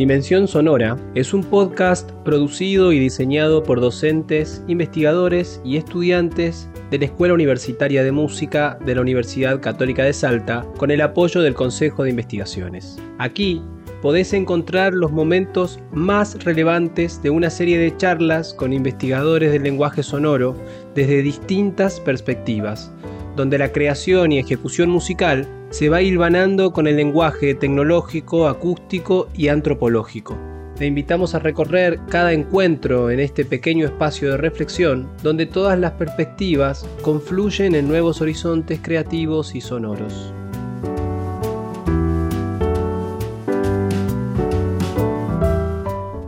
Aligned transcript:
Dimensión 0.00 0.48
Sonora 0.48 0.96
es 1.14 1.34
un 1.34 1.44
podcast 1.44 2.10
producido 2.24 2.90
y 2.90 2.98
diseñado 2.98 3.62
por 3.62 3.82
docentes, 3.82 4.64
investigadores 4.66 5.60
y 5.62 5.76
estudiantes 5.76 6.70
de 6.90 7.00
la 7.00 7.04
Escuela 7.04 7.34
Universitaria 7.34 8.02
de 8.02 8.10
Música 8.10 8.78
de 8.86 8.94
la 8.94 9.02
Universidad 9.02 9.60
Católica 9.60 10.02
de 10.02 10.14
Salta 10.14 10.64
con 10.78 10.90
el 10.90 11.02
apoyo 11.02 11.42
del 11.42 11.52
Consejo 11.52 12.02
de 12.02 12.08
Investigaciones. 12.08 12.98
Aquí 13.18 13.62
podés 14.00 14.32
encontrar 14.32 14.94
los 14.94 15.12
momentos 15.12 15.78
más 15.92 16.42
relevantes 16.44 17.22
de 17.22 17.28
una 17.28 17.50
serie 17.50 17.76
de 17.76 17.94
charlas 17.94 18.54
con 18.54 18.72
investigadores 18.72 19.52
del 19.52 19.64
lenguaje 19.64 20.02
sonoro 20.02 20.56
desde 20.94 21.20
distintas 21.20 22.00
perspectivas, 22.00 22.90
donde 23.36 23.58
la 23.58 23.72
creación 23.72 24.32
y 24.32 24.38
ejecución 24.38 24.90
musical 24.90 25.46
se 25.70 25.88
va 25.88 26.02
hilvanando 26.02 26.72
con 26.72 26.86
el 26.86 26.96
lenguaje 26.96 27.54
tecnológico, 27.54 28.48
acústico 28.48 29.28
y 29.34 29.48
antropológico. 29.48 30.36
Te 30.76 30.86
invitamos 30.86 31.34
a 31.34 31.38
recorrer 31.38 32.00
cada 32.08 32.32
encuentro 32.32 33.10
en 33.10 33.20
este 33.20 33.44
pequeño 33.44 33.84
espacio 33.86 34.30
de 34.30 34.36
reflexión 34.38 35.08
donde 35.22 35.46
todas 35.46 35.78
las 35.78 35.92
perspectivas 35.92 36.88
confluyen 37.02 37.74
en 37.74 37.86
nuevos 37.86 38.20
horizontes 38.20 38.80
creativos 38.82 39.54
y 39.54 39.60
sonoros. 39.60 40.32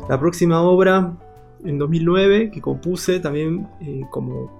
La 0.08 0.20
próxima 0.20 0.60
obra, 0.60 1.14
en 1.64 1.78
2009, 1.78 2.50
que 2.50 2.60
compuse 2.60 3.18
también 3.18 3.66
eh, 3.80 4.02
como, 4.10 4.50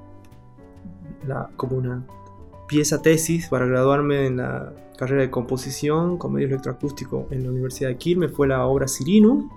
como 1.56 1.76
una 1.76 2.02
pieza 2.72 3.02
tesis 3.02 3.48
para 3.48 3.66
graduarme 3.66 4.26
en 4.26 4.38
la 4.38 4.72
carrera 4.96 5.20
de 5.20 5.30
composición 5.30 6.16
con 6.16 6.32
medio 6.32 6.46
electroacústico 6.46 7.28
en 7.30 7.44
la 7.44 7.50
Universidad 7.50 7.90
de 7.90 7.98
Quilmes, 7.98 8.32
fue 8.32 8.48
la 8.48 8.64
obra 8.64 8.88
Sirinu, 8.88 9.50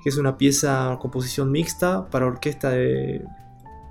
que 0.00 0.10
es 0.10 0.16
una 0.16 0.38
pieza 0.38 0.96
composición 1.00 1.50
mixta 1.50 2.08
para 2.08 2.26
orquesta 2.26 2.70
de, 2.70 3.24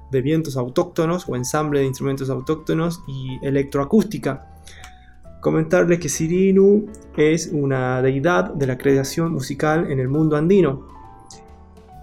de 0.10 0.22
vientos 0.22 0.56
autóctonos 0.56 1.28
o 1.28 1.36
ensamble 1.36 1.82
de 1.82 1.88
instrumentos 1.88 2.30
autóctonos 2.30 3.04
y 3.10 3.46
electroacústica. 3.46 4.48
Comentarles 5.42 6.00
que 6.00 6.08
Sirinu 6.08 6.86
es 7.18 7.50
una 7.52 8.02
deidad 8.02 8.54
de 8.54 8.68
la 8.68 8.78
creación 8.78 9.34
musical 9.34 9.92
en 9.92 10.00
el 10.00 10.08
mundo 10.08 10.38
andino. 10.38 10.88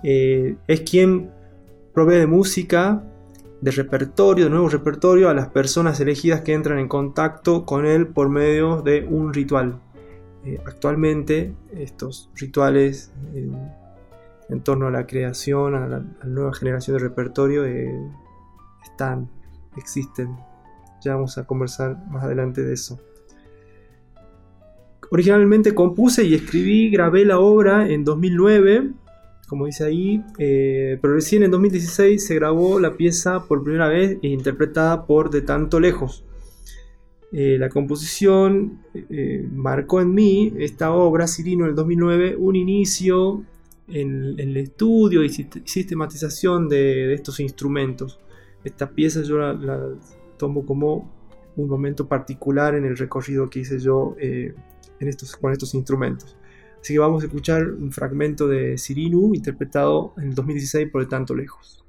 Eh, 0.04 0.56
es 0.66 0.80
quien 0.82 1.30
provee 1.94 2.18
de 2.18 2.26
música, 2.26 3.02
de 3.62 3.70
repertorio, 3.70 4.46
de 4.46 4.50
nuevo 4.50 4.68
repertorio 4.68 5.30
a 5.30 5.34
las 5.34 5.48
personas 5.48 5.98
elegidas 6.00 6.42
que 6.42 6.52
entran 6.52 6.78
en 6.80 6.88
contacto 6.88 7.64
con 7.64 7.86
él 7.86 8.08
por 8.08 8.28
medio 8.28 8.82
de 8.82 9.06
un 9.08 9.32
ritual. 9.32 9.80
Eh, 10.44 10.60
actualmente 10.66 11.54
estos 11.72 12.28
rituales 12.34 13.12
en 14.48 14.60
torno 14.62 14.88
a 14.88 14.90
la 14.90 15.06
creación, 15.06 15.76
a 15.76 15.86
la, 15.86 16.02
nueva 16.24 16.52
generación 16.52 16.96
de 16.96 17.04
repertorio, 17.04 17.64
eh, 17.64 17.88
están, 18.82 19.30
existen. 19.76 20.36
Ya 21.00 21.14
vamos 21.14 21.38
a 21.38 21.46
conversar 21.46 21.96
más 22.10 22.24
adelante 22.24 22.62
de 22.62 22.74
eso. 22.74 22.98
Originalmente 25.12 25.72
compuse 25.72 26.24
y 26.24 26.34
escribí, 26.34 26.90
grabé 26.90 27.24
la 27.24 27.38
obra 27.38 27.88
en 27.88 28.04
2009 28.04 28.90
como 29.48 29.66
dice 29.66 29.84
ahí, 29.84 30.24
eh, 30.38 30.98
pero 31.02 31.14
recién 31.14 31.42
en 31.42 31.50
2016 31.50 32.24
se 32.24 32.34
grabó 32.34 32.80
la 32.80 32.96
pieza 32.96 33.44
por 33.46 33.62
primera 33.62 33.88
vez 33.88 34.18
e 34.22 34.28
interpretada 34.28 35.06
por 35.06 35.30
De 35.30 35.42
Tanto 35.42 35.78
Lejos. 35.78 36.24
Eh, 37.32 37.56
la 37.58 37.68
composición 37.68 38.80
eh, 38.94 39.46
marcó 39.52 40.00
en 40.00 40.14
mí 40.14 40.52
esta 40.58 40.92
obra, 40.92 41.26
Cirino, 41.26 41.64
en 41.64 41.70
el 41.70 41.76
2009, 41.76 42.36
un 42.36 42.56
inicio 42.56 43.44
en, 43.88 44.38
el 44.38 44.56
estudio 44.56 45.24
y 45.24 45.28
sistematización 45.28 46.68
de, 46.68 47.12
estos 47.14 47.40
instrumentos. 47.40 48.20
Esta 48.64 48.90
pieza 48.90 49.22
yo 49.22 49.38
la, 49.38 49.88
tomo 50.38 50.64
como 50.64 51.12
un 51.56 51.68
momento 51.68 52.08
particular 52.08 52.74
en 52.74 52.84
el 52.84 52.96
recorrido 52.96 53.50
que 53.50 53.60
hice 53.60 53.78
yo 53.78 54.16
en 54.18 54.54
estos, 55.00 55.36
con 55.36 55.52
estos 55.52 55.74
instrumentos. 55.74 56.36
Así 56.82 56.94
que 56.94 56.98
vamos 56.98 57.22
a 57.22 57.26
escuchar 57.26 57.64
un 57.70 57.92
fragmento 57.92 58.48
de 58.48 58.76
Sirinu 58.76 59.36
interpretado 59.36 60.14
en 60.16 60.30
el 60.30 60.34
2016 60.34 60.90
por 60.90 61.00
El 61.00 61.08
Tanto 61.08 61.32
Lejos. 61.32 61.84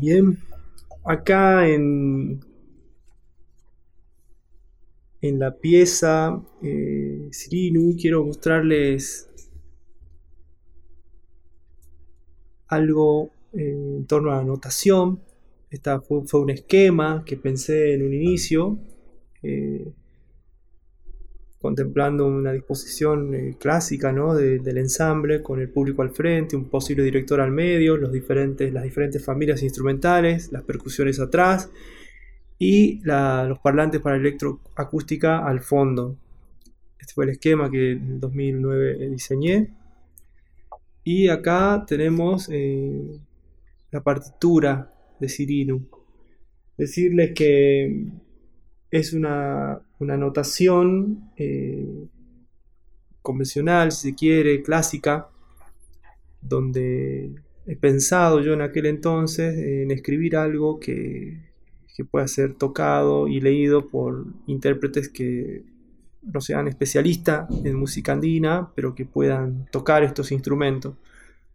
Bien, 0.00 0.38
acá 1.04 1.68
en, 1.68 2.40
en 5.20 5.38
la 5.38 5.56
pieza 5.56 6.42
eh, 6.62 7.28
Sirinu 7.30 7.96
quiero 7.96 8.24
mostrarles 8.24 9.28
algo 12.68 13.30
eh, 13.52 13.96
en 13.98 14.06
torno 14.06 14.32
a 14.32 14.36
la 14.36 14.44
notación. 14.44 15.20
Esta 15.70 16.00
fue, 16.00 16.22
un 16.40 16.50
esquema 16.50 17.22
que 17.24 17.36
pensé 17.36 17.94
en 17.94 18.06
un 18.06 18.14
inicio. 18.14 18.78
Eh, 19.42 19.73
contemplando 21.64 22.26
una 22.26 22.52
disposición 22.52 23.34
eh, 23.34 23.56
clásica 23.58 24.12
¿no? 24.12 24.34
del 24.34 24.76
ensamble 24.76 25.40
con 25.40 25.62
el 25.62 25.70
público 25.70 26.02
al 26.02 26.10
frente, 26.10 26.56
un 26.56 26.68
posible 26.68 27.02
director 27.02 27.40
al 27.40 27.52
medio, 27.52 27.96
los 27.96 28.12
diferentes, 28.12 28.70
las 28.70 28.82
diferentes 28.82 29.24
familias 29.24 29.62
instrumentales, 29.62 30.52
las 30.52 30.62
percusiones 30.62 31.20
atrás 31.20 31.70
y 32.58 33.00
los 33.06 33.58
parlantes 33.60 34.02
para 34.02 34.16
electroacústica 34.16 35.38
al 35.38 35.60
fondo. 35.60 36.18
Este 37.00 37.14
fue 37.14 37.24
el 37.24 37.30
esquema 37.30 37.70
que 37.70 37.92
en 37.92 38.20
2009 38.20 39.08
diseñé. 39.08 39.70
Y 41.02 41.28
acá 41.28 41.82
tenemos 41.88 42.50
eh, 42.52 43.20
la 43.90 44.02
partitura 44.02 44.92
de 45.18 45.28
Cirino. 45.30 45.80
Decirles 46.76 47.32
que 47.34 48.04
es 48.90 49.14
una, 49.14 49.80
notación 50.16 51.30
eh, 51.36 52.06
convencional, 53.22 53.92
si 53.92 54.10
se 54.10 54.14
quiere, 54.14 54.62
clásica, 54.62 55.28
donde 56.40 57.34
he 57.66 57.76
pensado 57.76 58.40
yo 58.40 58.52
en 58.52 58.60
aquel 58.60 58.86
entonces 58.86 59.56
en 59.56 59.90
escribir 59.90 60.36
algo 60.36 60.78
que, 60.78 61.40
que 61.94 62.04
pueda 62.04 62.28
ser 62.28 62.54
tocado 62.54 63.28
y 63.28 63.40
leído 63.40 63.88
por 63.88 64.26
intérpretes 64.46 65.08
que 65.08 65.64
no 66.22 66.40
sean 66.40 66.68
especialistas 66.68 67.48
en 67.64 67.76
música 67.76 68.12
andina, 68.12 68.70
pero 68.74 68.94
que 68.94 69.04
puedan 69.04 69.66
tocar 69.70 70.02
estos 70.02 70.32
instrumentos. 70.32 70.94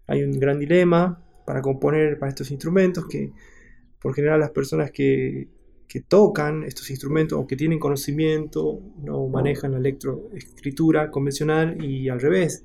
Hay 0.08 0.24
un 0.24 0.40
gran 0.40 0.60
dilema 0.60 1.22
para 1.46 1.62
componer 1.62 2.18
para 2.20 2.30
estos 2.30 2.52
instrumentos 2.52 3.06
que 3.08 3.32
por 4.02 4.14
general 4.16 4.40
las 4.40 4.52
personas 4.52 4.92
que, 4.92 5.48
que 5.90 6.02
tocan 6.02 6.64
estos 6.64 6.92
instrumentos 6.92 7.38
o 7.38 7.48
que 7.48 7.56
tienen 7.56 7.80
conocimiento 7.80 8.80
no 9.02 9.28
manejan 9.28 9.72
la 9.72 9.80
electroescritura 9.80 11.10
convencional 11.10 11.84
y 11.84 12.10
al 12.10 12.22
revés. 12.22 12.64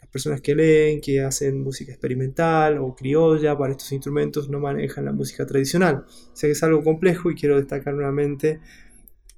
Las 0.00 0.08
personas 0.08 0.40
que 0.40 0.54
leen, 0.54 1.02
que 1.02 1.20
hacen 1.20 1.62
música 1.62 1.92
experimental 1.92 2.78
o 2.78 2.96
criolla 2.96 3.56
para 3.58 3.72
estos 3.72 3.92
instrumentos 3.92 4.48
no 4.48 4.60
manejan 4.60 5.04
la 5.04 5.12
música 5.12 5.44
tradicional. 5.44 6.06
O 6.06 6.36
sea 6.36 6.48
que 6.48 6.52
es 6.52 6.62
algo 6.62 6.82
complejo 6.82 7.30
y 7.30 7.34
quiero 7.34 7.56
destacar 7.56 7.92
nuevamente 7.92 8.60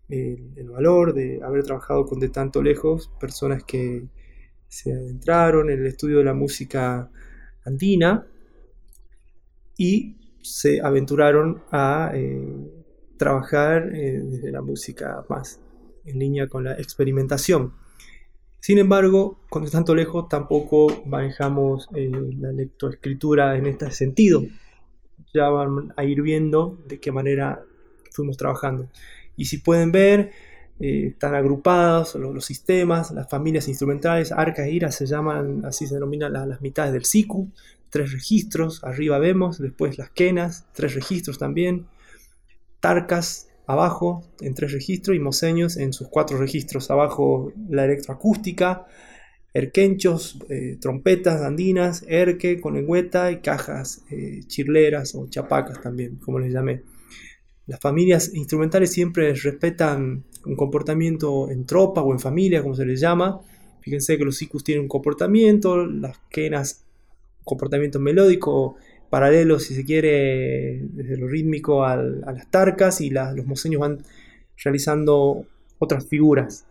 el, 0.09 0.53
el 0.55 0.71
valor 0.71 1.13
de 1.13 1.41
haber 1.43 1.65
trabajado 1.65 2.07
con 2.07 2.21
de 2.21 2.29
tanto 2.29 2.63
lejos 2.63 3.11
personas 3.19 3.65
que 3.65 4.07
se 4.69 4.93
adentraron 4.93 5.69
en 5.69 5.81
el 5.81 5.87
estudio 5.87 6.19
de 6.19 6.25
la 6.25 6.35
música 6.35 7.11
andina 7.65 8.25
y 9.77 10.15
se 10.43 10.81
aventuraron 10.81 11.65
a 11.73 12.13
eh, 12.15 12.76
trabajar 13.17 13.95
eh, 13.95 14.21
desde 14.23 14.51
la 14.51 14.63
música 14.63 15.25
más 15.29 15.61
en 16.05 16.19
línea 16.19 16.49
con 16.49 16.65
la 16.65 16.75
experimentación. 16.75 17.73
Sin 18.61 18.79
embargo, 18.79 19.39
cuando 19.49 19.71
tanto 19.71 19.95
lejos, 19.95 20.29
tampoco 20.29 21.05
manejamos 21.07 21.89
eh, 21.95 22.11
la 22.39 22.53
lectoescritura 22.53 23.57
en 23.57 23.67
este 23.67 23.91
sentido. 23.91 24.43
Ya 25.33 25.49
van 25.49 25.93
a 25.97 26.05
ir 26.05 26.23
viendo 26.23 26.79
de 26.89 26.99
qué 26.99 27.13
manera 27.13 27.63
fuimos 28.11 28.37
trabajando. 28.37 28.89
Y 29.37 29.45
si 29.45 29.59
pueden 29.59 29.93
ver, 29.93 30.33
eh, 30.81 31.09
están 31.09 31.35
agrupados 31.35 32.17
los, 32.17 32.45
sistemas, 32.45 33.11
las 33.13 33.29
familias 33.29 33.69
instrumentales, 33.69 34.33
arcas 34.33 34.67
e 34.67 34.73
iras 34.73 34.95
se 34.95 35.07
llaman, 35.07 35.65
así 35.65 35.87
se 35.87 35.95
denominan 35.95 36.33
las 36.33 36.61
mitades 36.61 36.93
del 36.93 37.05
siku, 37.05 37.49
tres 37.89 38.13
registros, 38.13 38.83
arriba 38.85 39.19
vemos, 39.19 39.59
después 39.59 39.97
las 39.97 40.11
quenas, 40.11 40.67
tres 40.73 40.95
registros 40.95 41.39
también, 41.39 41.87
Tarcas 42.87 43.49
abajo 43.67 44.23
en 44.41 44.55
tres 44.55 44.71
registros 44.71 45.17
y 45.17 45.19
Moseños 45.19 45.77
en 45.77 45.93
sus 45.93 46.07
cuatro 46.07 46.39
registros. 46.39 46.89
Abajo 46.89 47.53
la 47.69 47.85
electroacústica, 47.85 48.87
erquenchos, 49.53 50.39
eh, 50.49 50.79
trompetas 50.81 51.43
andinas, 51.43 52.05
erque 52.07 52.61
con 52.61 52.75
lengüeta 52.75 53.33
y 53.33 53.41
cajas 53.41 54.05
eh, 54.13 54.39
chirleras 54.47 55.17
o 55.17 55.27
chapacas 55.29 55.83
también, 55.83 56.15
como 56.25 56.39
les 56.39 56.53
llamé. 56.53 56.83
Las 57.67 57.81
familias 57.81 58.33
instrumentales 58.33 58.93
siempre 58.93 59.35
respetan 59.35 60.23
un 60.45 60.55
comportamiento 60.55 61.51
en 61.51 61.67
tropa 61.67 62.03
o 62.03 62.13
en 62.13 62.21
familia, 62.21 62.63
como 62.63 62.77
se 62.77 62.87
les 62.87 63.01
llama. 63.01 63.41
Fíjense 63.81 64.17
que 64.17 64.25
los 64.25 64.37
sicus 64.37 64.63
tienen 64.63 64.83
un 64.83 64.89
comportamiento, 64.89 65.85
las 65.85 66.17
quenas 66.31 66.87
comportamiento 67.43 67.99
melódico 67.99 68.77
paralelo, 69.11 69.59
si 69.59 69.75
se 69.75 69.85
quiere, 69.85 70.81
desde 70.93 71.17
lo 71.17 71.29
rítmico 71.29 71.85
a 71.85 71.97
las 71.97 72.51
tarcas 72.51 73.01
y 73.01 73.11
los 73.11 73.47
moseños 73.47 73.81
van 73.81 74.03
realizando 74.63 75.45
otras 75.79 76.07
figuras. 76.07 76.67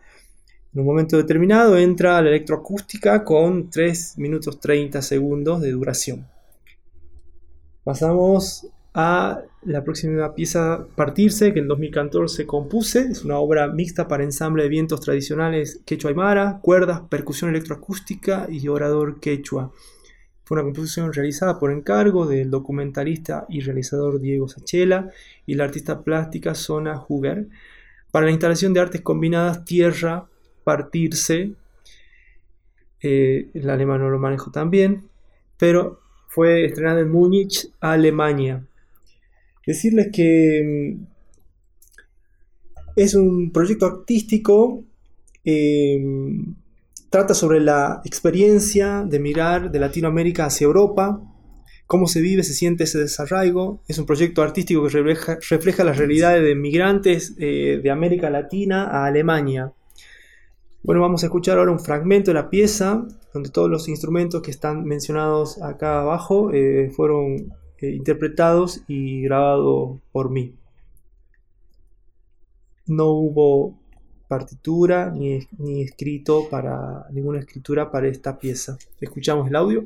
En 0.74 0.82
un 0.82 0.88
momento 0.88 1.16
determinado 1.16 1.78
entra 1.78 2.22
la 2.22 2.30
electroacústica 2.30 3.24
con 3.24 3.70
3 3.70 4.18
minutos 4.18 4.60
30 4.60 5.02
segundos 5.02 5.62
de 5.62 5.72
duración. 5.72 6.28
Pasamos 7.86 8.68
a 8.94 9.42
la 9.64 9.84
próxima 9.84 10.34
pieza 10.34 10.88
Partirse, 10.96 11.54
que 11.54 11.60
en 11.60 11.68
2014 11.68 12.46
compuse. 12.46 13.08
Es 13.12 13.24
una 13.24 13.38
obra 13.38 13.68
mixta 13.68 14.08
para 14.08 14.24
ensamble 14.24 14.64
de 14.64 14.70
vientos 14.70 15.02
tradicionales 15.02 15.82
quechua 15.86 16.10
aymara, 16.10 16.60
cuerdas, 16.62 17.02
percusión 17.10 17.50
electroacústica 17.52 18.48
y 18.50 18.68
orador 18.68 19.20
quechua. 19.20 19.72
Fue 20.46 20.56
una 20.56 20.64
composición 20.64 21.12
realizada 21.12 21.58
por 21.58 21.72
encargo 21.72 22.28
del 22.28 22.52
documentalista 22.52 23.48
y 23.50 23.62
realizador 23.62 24.22
Diego 24.22 24.48
Sachela 24.48 25.10
y 25.48 25.56
la 25.56 25.64
artista 25.64 26.04
plástica 26.04 26.54
Sona 26.54 27.04
Huger 27.08 27.48
para 28.12 28.28
la 28.28 28.32
instalación 28.32 28.72
de 28.72 28.80
artes 28.80 29.02
combinadas 29.02 29.66
Tierra, 29.66 30.28
Partirse. 30.64 31.54
Eh, 33.02 33.50
el 33.56 33.70
alemán 33.70 34.02
no 34.02 34.10
lo 34.12 34.20
manejo 34.20 34.52
también, 34.52 35.10
pero 35.58 36.00
fue 36.28 36.66
estrenada 36.66 37.02
en 37.02 37.10
Múnich, 37.10 37.68
Alemania. 37.80 38.64
Decirles 39.66 40.10
que 40.14 40.96
mm, 40.96 41.06
es 42.96 43.16
un 43.16 43.52
proyecto 43.52 43.88
artístico 43.88 44.84
eh, 45.44 46.00
Trata 47.16 47.34
sobre 47.34 47.62
la 47.62 48.02
experiencia 48.04 49.06
de 49.08 49.22
mirar 49.22 49.72
de 49.72 49.80
Latinoamérica 49.80 50.48
hacia 50.48 50.66
Europa, 50.66 51.22
cómo 51.88 52.08
se 52.08 52.20
vive, 52.20 52.44
se 52.44 52.54
siente 52.54 52.84
ese 52.84 53.00
desarraigo. 53.00 53.82
Es 53.88 53.98
un 54.00 54.06
proyecto 54.06 54.42
artístico 54.42 54.84
que 54.84 54.90
refleja, 54.90 55.86
las 55.86 55.98
realidades 55.98 56.44
de 56.44 56.56
migrantes 56.56 57.34
eh, 57.40 57.80
de 57.82 57.90
América 57.90 58.30
Latina 58.30 58.90
a 58.90 59.06
Alemania. 59.06 59.72
Bueno, 60.84 61.00
vamos 61.00 61.24
a 61.24 61.28
escuchar 61.28 61.58
ahora 61.58 61.72
un 61.72 61.80
fragmento 61.80 62.32
de 62.32 62.36
la 62.36 62.50
pieza, 62.50 63.08
donde 63.34 63.50
todos 63.50 63.70
los 63.70 63.88
instrumentos 63.88 64.42
que 64.42 64.52
están 64.52 64.84
mencionados 64.84 65.62
acá 65.62 66.02
abajo 66.02 66.52
eh, 66.52 66.92
fueron 66.94 67.54
eh, 67.78 67.92
interpretados 67.92 68.84
y 68.90 69.22
grabados 69.22 70.02
por 70.12 70.32
mí. 70.32 70.54
No 72.88 73.12
hubo 73.12 73.85
partitura 74.28 75.10
ni, 75.10 75.48
ni 75.58 75.82
escrito 75.82 76.48
para 76.50 77.06
ninguna 77.12 77.40
escritura 77.40 77.92
para 77.92 78.08
esta 78.08 78.38
pieza. 78.38 78.78
Escuchamos 79.00 79.48
el 79.48 79.56
audio. 79.56 79.84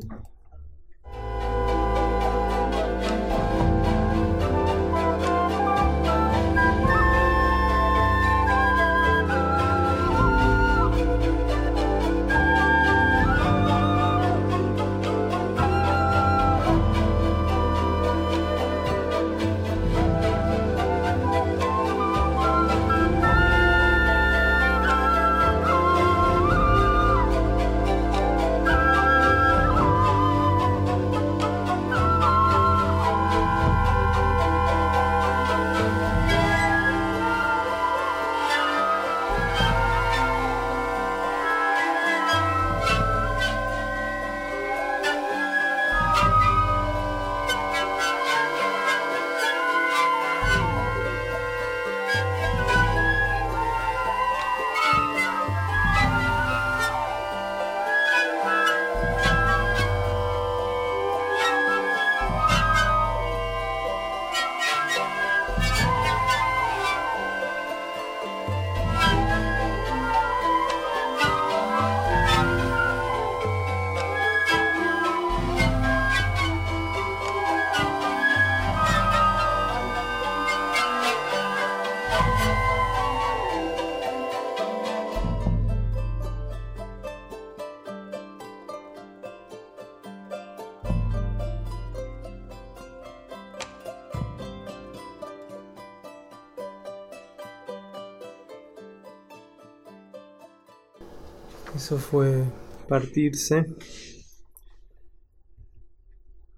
Eso 101.90 101.98
fue 101.98 102.44
partirse. 102.88 103.66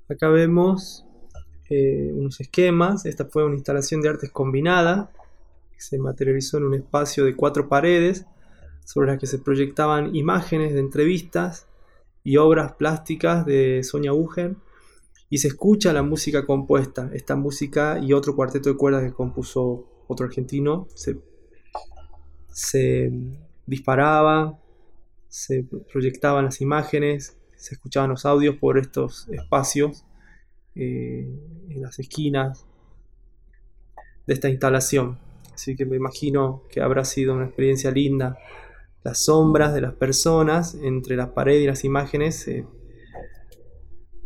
Acá 0.09 0.27
vemos 0.27 1.05
eh, 1.69 2.11
unos 2.13 2.41
esquemas. 2.41 3.05
Esta 3.05 3.23
fue 3.23 3.45
una 3.45 3.55
instalación 3.55 4.01
de 4.01 4.09
artes 4.09 4.29
combinada 4.29 5.09
que 5.71 5.79
se 5.79 5.97
materializó 5.99 6.57
en 6.57 6.65
un 6.65 6.73
espacio 6.73 7.23
de 7.23 7.33
cuatro 7.37 7.69
paredes 7.69 8.25
sobre 8.83 9.07
las 9.07 9.19
que 9.19 9.25
se 9.25 9.39
proyectaban 9.39 10.13
imágenes 10.13 10.73
de 10.73 10.81
entrevistas 10.81 11.65
y 12.25 12.35
obras 12.35 12.73
plásticas 12.73 13.45
de 13.45 13.85
Sonia 13.85 14.11
Ugen 14.11 14.57
y 15.29 15.37
se 15.37 15.47
escucha 15.47 15.93
la 15.93 16.03
música 16.03 16.45
compuesta. 16.45 17.09
Esta 17.13 17.37
música 17.37 17.99
y 18.03 18.11
otro 18.11 18.35
cuarteto 18.35 18.69
de 18.69 18.75
cuerdas 18.75 19.03
que 19.03 19.13
compuso 19.13 20.03
otro 20.09 20.25
argentino 20.25 20.89
se, 20.93 21.21
se 22.49 23.13
disparaba, 23.65 24.59
se 25.31 25.63
proyectaban 25.63 26.43
las 26.43 26.59
imágenes, 26.59 27.37
se 27.55 27.75
escuchaban 27.75 28.09
los 28.09 28.25
audios 28.25 28.57
por 28.57 28.77
estos 28.77 29.29
espacios 29.29 30.03
eh, 30.75 31.25
en 31.69 31.81
las 31.81 31.99
esquinas 31.99 32.65
de 34.27 34.33
esta 34.33 34.49
instalación. 34.49 35.17
Así 35.53 35.77
que 35.77 35.85
me 35.85 35.95
imagino 35.95 36.63
que 36.69 36.81
habrá 36.81 37.05
sido 37.05 37.33
una 37.33 37.45
experiencia 37.45 37.91
linda. 37.91 38.37
Las 39.03 39.23
sombras 39.23 39.73
de 39.73 39.79
las 39.79 39.93
personas 39.93 40.75
entre 40.75 41.15
la 41.15 41.33
pared 41.33 41.61
y 41.61 41.65
las 41.65 41.85
imágenes 41.85 42.35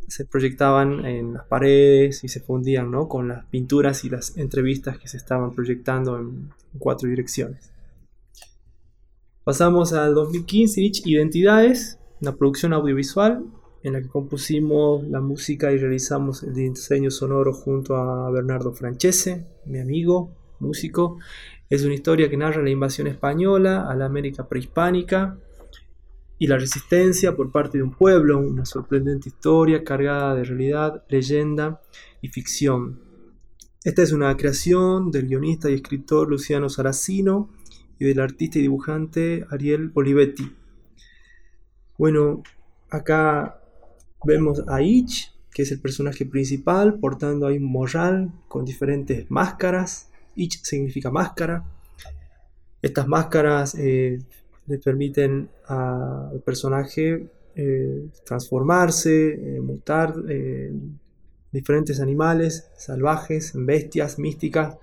se 0.07 0.25
proyectaban 0.25 1.05
en 1.05 1.35
las 1.35 1.45
paredes 1.45 2.23
y 2.23 2.29
se 2.29 2.39
fundían 2.39 2.91
con 3.07 3.27
las 3.27 3.45
pinturas 3.45 4.03
y 4.05 4.09
las 4.09 4.35
entrevistas 4.37 4.97
que 4.97 5.07
se 5.07 5.17
estaban 5.17 5.53
proyectando 5.53 6.17
en 6.17 6.49
cuatro 6.79 7.07
direcciones. 7.07 7.74
Pasamos 9.45 9.93
al 9.93 10.15
2015, 10.15 11.03
Identidades, 11.05 11.99
una 12.19 12.35
producción 12.35 12.73
audiovisual 12.73 13.45
en 13.83 13.93
la 13.93 14.01
que 14.01 14.07
compusimos 14.07 15.07
la 15.07 15.21
música 15.21 15.71
y 15.71 15.77
realizamos 15.77 16.41
el 16.41 16.55
diseño 16.55 17.11
sonoro 17.11 17.53
junto 17.53 17.95
a 17.95 18.31
Bernardo 18.31 18.73
Francese, 18.73 19.45
mi 19.67 19.77
amigo, 19.77 20.31
músico. 20.57 21.19
Es 21.69 21.83
una 21.83 21.93
historia 21.93 22.27
que 22.27 22.37
narra 22.37 22.63
la 22.63 22.71
invasión 22.71 23.05
española 23.05 23.87
a 23.87 23.93
la 23.93 24.05
América 24.05 24.47
prehispánica 24.47 25.37
y 26.39 26.47
la 26.47 26.57
resistencia 26.57 27.35
por 27.35 27.51
parte 27.51 27.77
de 27.77 27.83
un 27.83 27.93
pueblo, 27.93 28.39
una 28.39 28.65
sorprendente 28.65 29.29
historia 29.29 29.83
cargada 29.83 30.33
de 30.33 30.43
realidad, 30.43 31.03
leyenda 31.07 31.81
y 32.19 32.29
ficción. 32.29 32.99
Esta 33.83 34.01
es 34.01 34.11
una 34.11 34.35
creación 34.37 35.11
del 35.11 35.27
guionista 35.27 35.69
y 35.69 35.75
escritor 35.75 36.27
Luciano 36.27 36.67
Saracino 36.67 37.51
y 37.99 38.05
del 38.05 38.19
artista 38.19 38.59
y 38.59 38.63
dibujante 38.63 39.45
Ariel 39.49 39.91
Olivetti. 39.93 40.51
Bueno, 41.97 42.43
acá 42.89 43.61
Vemos 44.25 44.63
a 44.67 44.81
Ich, 44.81 45.31
que 45.53 45.61
es 45.61 45.71
el 45.71 45.79
personaje 45.79 46.25
principal, 46.25 46.97
portando 46.99 47.45
ahí 47.45 47.57
un 47.57 47.71
morral 47.71 48.31
con 48.47 48.65
diferentes 48.65 49.29
máscaras. 49.29 50.09
Ich 50.35 50.61
significa 50.63 51.11
máscara. 51.11 51.63
Estas 52.81 53.07
máscaras 53.07 53.75
eh, 53.75 54.19
le 54.65 54.77
permiten 54.79 55.47
al 55.67 56.41
personaje 56.43 57.29
eh, 57.55 58.07
transformarse, 58.25 59.33
eh, 59.33 59.61
mutar 59.61 60.15
en 60.27 60.99
diferentes 61.51 61.99
animales 61.99 62.71
salvajes, 62.77 63.51
bestias 63.53 64.17
místicas, 64.17 64.77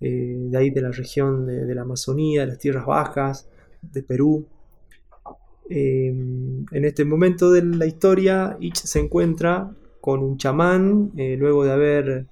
de 0.00 0.56
ahí 0.56 0.70
de 0.70 0.80
la 0.80 0.90
región 0.90 1.46
de 1.46 1.74
la 1.74 1.82
Amazonía, 1.82 2.42
de 2.42 2.46
las 2.48 2.58
tierras 2.58 2.86
bajas, 2.86 3.46
de 3.82 4.02
Perú. 4.02 4.46
Em, 5.68 6.66
en 6.72 6.84
este 6.84 7.04
momento 7.04 7.52
de 7.52 7.62
la 7.62 7.86
historia, 7.86 8.56
Ich 8.60 8.76
se 8.76 8.98
encuentra 8.98 9.70
con 10.00 10.20
un 10.22 10.36
chamán 10.36 11.12
eh, 11.16 11.36
luego 11.38 11.64
de 11.64 11.72
haber 11.72 12.26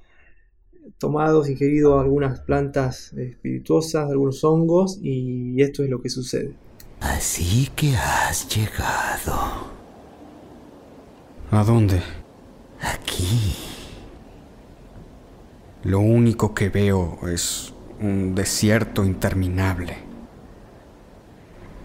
tomado, 0.99 1.47
ingerido 1.47 2.01
algunas 2.01 2.41
plantas 2.41 3.13
espirituosas, 3.13 4.11
algunos 4.11 4.43
hongos, 4.43 4.99
y 5.03 5.63
esto 5.63 5.85
es 5.85 5.91
lo 5.91 6.01
que 6.01 6.09
sucede. 6.09 6.55
Así 7.01 7.69
que 7.77 7.95
has 7.95 8.49
llegado. 8.49 9.69
¿A 11.51 11.63
dónde? 11.65 12.03
Aquí. 12.81 13.78
Lo 15.85 16.01
único 16.01 16.55
que 16.55 16.69
veo 16.69 17.19
es 17.29 17.73
un 18.01 18.35
desierto 18.35 19.05
interminable. 19.05 20.09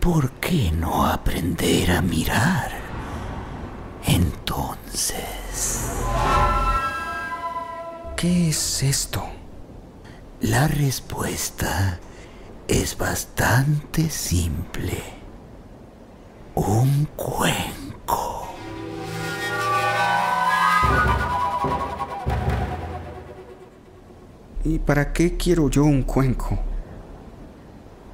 ¿por 0.03 0.31
qué 0.31 0.69
no 0.69 1.05
aprender 1.05 1.89
a 1.91 2.01
mirar? 2.01 2.71
Entonces... 4.05 5.93
¿Qué 8.17 8.49
es 8.49 8.83
esto? 8.83 9.23
La 10.41 10.67
respuesta 10.67 11.99
es 12.67 12.97
bastante 12.97 14.09
simple. 14.09 15.01
Un 16.55 17.05
cuenco. 17.15 18.42
¿Y 24.65 24.79
para 24.79 25.13
qué 25.13 25.37
quiero 25.37 25.69
yo 25.69 25.83
un 25.83 26.03
cuenco? 26.03 26.59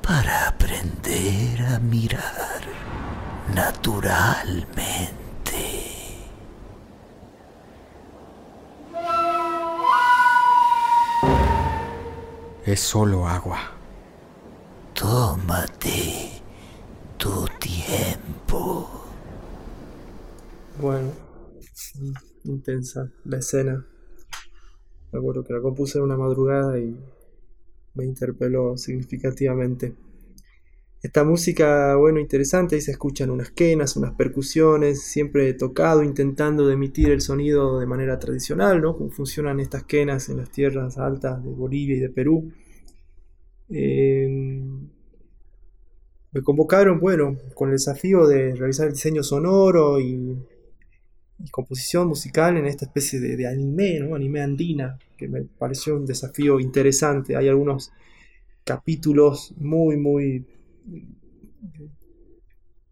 para 0.09 0.47
aprender 0.47 1.61
a 1.67 1.77
mirar 1.77 2.61
naturalmente. 3.53 4.65
Es 12.65 12.79
solo 12.79 13.27
agua. 13.27 13.59
Tómate 14.95 16.41
tu 17.19 17.45
tiempo. 17.59 18.89
Bueno, 20.81 21.11
intensa 22.45 23.11
la 23.25 23.37
escena. 23.37 23.85
Me 25.11 25.19
acuerdo 25.19 25.43
que 25.43 25.53
la 25.53 25.61
compuse 25.61 25.99
una 25.99 26.17
madrugada 26.17 26.77
y 26.79 26.95
me 27.95 28.05
interpeló 28.05 28.77
significativamente. 28.77 29.93
Esta 31.01 31.23
música, 31.23 31.95
bueno, 31.95 32.19
interesante, 32.19 32.75
ahí 32.75 32.81
se 32.81 32.91
escuchan 32.91 33.29
unas 33.29 33.51
quenas, 33.51 33.95
unas 33.95 34.13
percusiones, 34.15 35.01
siempre 35.01 35.53
tocado, 35.53 36.03
intentando 36.03 36.69
emitir 36.69 37.09
el 37.09 37.21
sonido 37.21 37.79
de 37.79 37.85
manera 37.85 38.19
tradicional, 38.19 38.81
¿no? 38.81 38.97
Como 38.97 39.09
funcionan 39.09 39.61
estas 39.61 39.83
quenas 39.85 40.27
en 40.27 40.37
las 40.37 40.51
tierras 40.51 40.97
altas 40.97 41.41
de 41.43 41.51
Bolivia 41.51 41.95
y 41.95 41.99
de 42.01 42.09
Perú. 42.09 42.51
Em, 43.69 44.89
me 46.31 46.41
convocaron, 46.43 46.99
bueno, 46.99 47.37
con 47.55 47.69
el 47.69 47.75
desafío 47.75 48.27
de 48.27 48.55
realizar 48.55 48.87
el 48.87 48.93
diseño 48.93 49.23
sonoro 49.23 49.99
y, 50.01 50.37
composición 51.51 52.07
musical 52.07 52.57
en 52.57 52.65
esta 52.65 52.85
especie 52.85 53.19
de, 53.19 53.47
anime, 53.47 53.99
¿no? 53.99 54.15
Anime 54.15 54.41
andina, 54.41 54.99
que 55.17 55.27
me 55.27 55.43
pareció 55.43 55.95
un 55.95 56.05
desafío 56.05 56.59
interesante. 56.59 57.35
Hay 57.35 57.47
algunos 57.47 57.91
capítulos 58.63 59.53
muy, 59.57 59.97
muy 59.97 60.45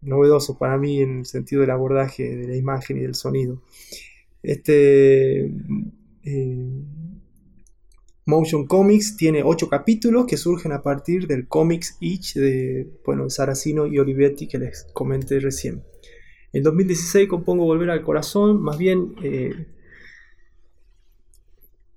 novedosos 0.00 0.56
para 0.56 0.78
mí 0.78 1.00
en 1.00 1.18
el 1.18 1.26
sentido 1.26 1.60
del 1.60 1.70
abordaje 1.70 2.36
de 2.36 2.48
la 2.48 2.56
imagen 2.56 2.98
y 2.98 3.00
del 3.00 3.14
sonido. 3.14 3.62
Este 4.42 5.46
eh, 6.24 6.82
Motion 8.24 8.66
Comics 8.66 9.16
tiene 9.16 9.42
ocho 9.42 9.68
capítulos 9.68 10.26
que 10.26 10.36
surgen 10.36 10.72
a 10.72 10.82
partir 10.82 11.26
del 11.26 11.48
Comics 11.48 11.96
Each 12.00 12.34
de 12.34 12.86
bueno, 13.04 13.30
Saracino 13.30 13.86
y 13.86 13.98
Olivetti 13.98 14.46
que 14.46 14.58
les 14.58 14.86
comenté 14.92 15.40
recién. 15.40 15.82
En 16.52 16.62
2016 16.62 17.28
compongo 17.28 17.64
Volver 17.64 17.90
al 17.90 18.02
Corazón, 18.02 18.62
más 18.62 18.78
bien 18.78 19.14
eh, 19.22 19.66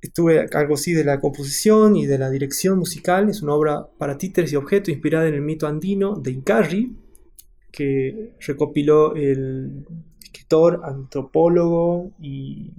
Estuve 0.01 0.39
a 0.39 0.47
cargo 0.47 0.77
sí 0.77 0.93
de 0.93 1.03
la 1.03 1.19
composición 1.19 1.95
y 1.95 2.07
de 2.07 2.17
la 2.17 2.31
dirección 2.31 2.79
musical. 2.79 3.29
Es 3.29 3.43
una 3.43 3.53
obra 3.53 3.87
para 3.99 4.17
títeres 4.17 4.51
y 4.51 4.55
objetos 4.55 4.89
inspirada 4.89 5.27
en 5.27 5.35
el 5.35 5.41
mito 5.41 5.67
andino 5.67 6.15
de 6.15 6.31
Incarri, 6.31 6.95
que 7.71 8.33
recopiló 8.39 9.15
el 9.15 9.85
escritor, 10.19 10.81
antropólogo 10.83 12.11
y, 12.19 12.71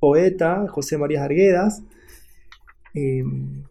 poeta 0.00 0.66
José 0.68 0.98
María 0.98 1.22
Arguedas. 1.22 1.82
Em, 2.94 3.62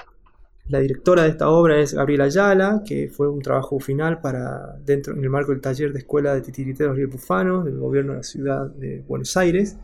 la 0.70 0.80
directora 0.80 1.24
de 1.24 1.30
esta 1.30 1.50
obra 1.50 1.80
es 1.80 1.96
Gabriela 1.96 2.26
Ayala, 2.26 2.84
que 2.86 3.10
fue 3.10 3.28
un 3.28 3.42
trabajo 3.42 3.80
final 3.80 4.22
para 4.22 4.78
dentro 4.86 5.16
en 5.16 5.24
el 5.24 5.30
marco 5.32 5.52
del 5.52 5.62
taller 5.62 5.92
de 5.92 6.00
escuela 6.00 6.36
de 6.36 6.42
titiriteros 6.42 6.96
Río 6.96 7.10
Bufano 7.10 7.64
del 7.64 7.80
gobierno 7.80 8.12
de 8.12 8.18
la 8.18 8.24
ciudad 8.24 8.68
de 8.68 9.04
Buenos 9.08 9.36
Aires. 9.36 9.78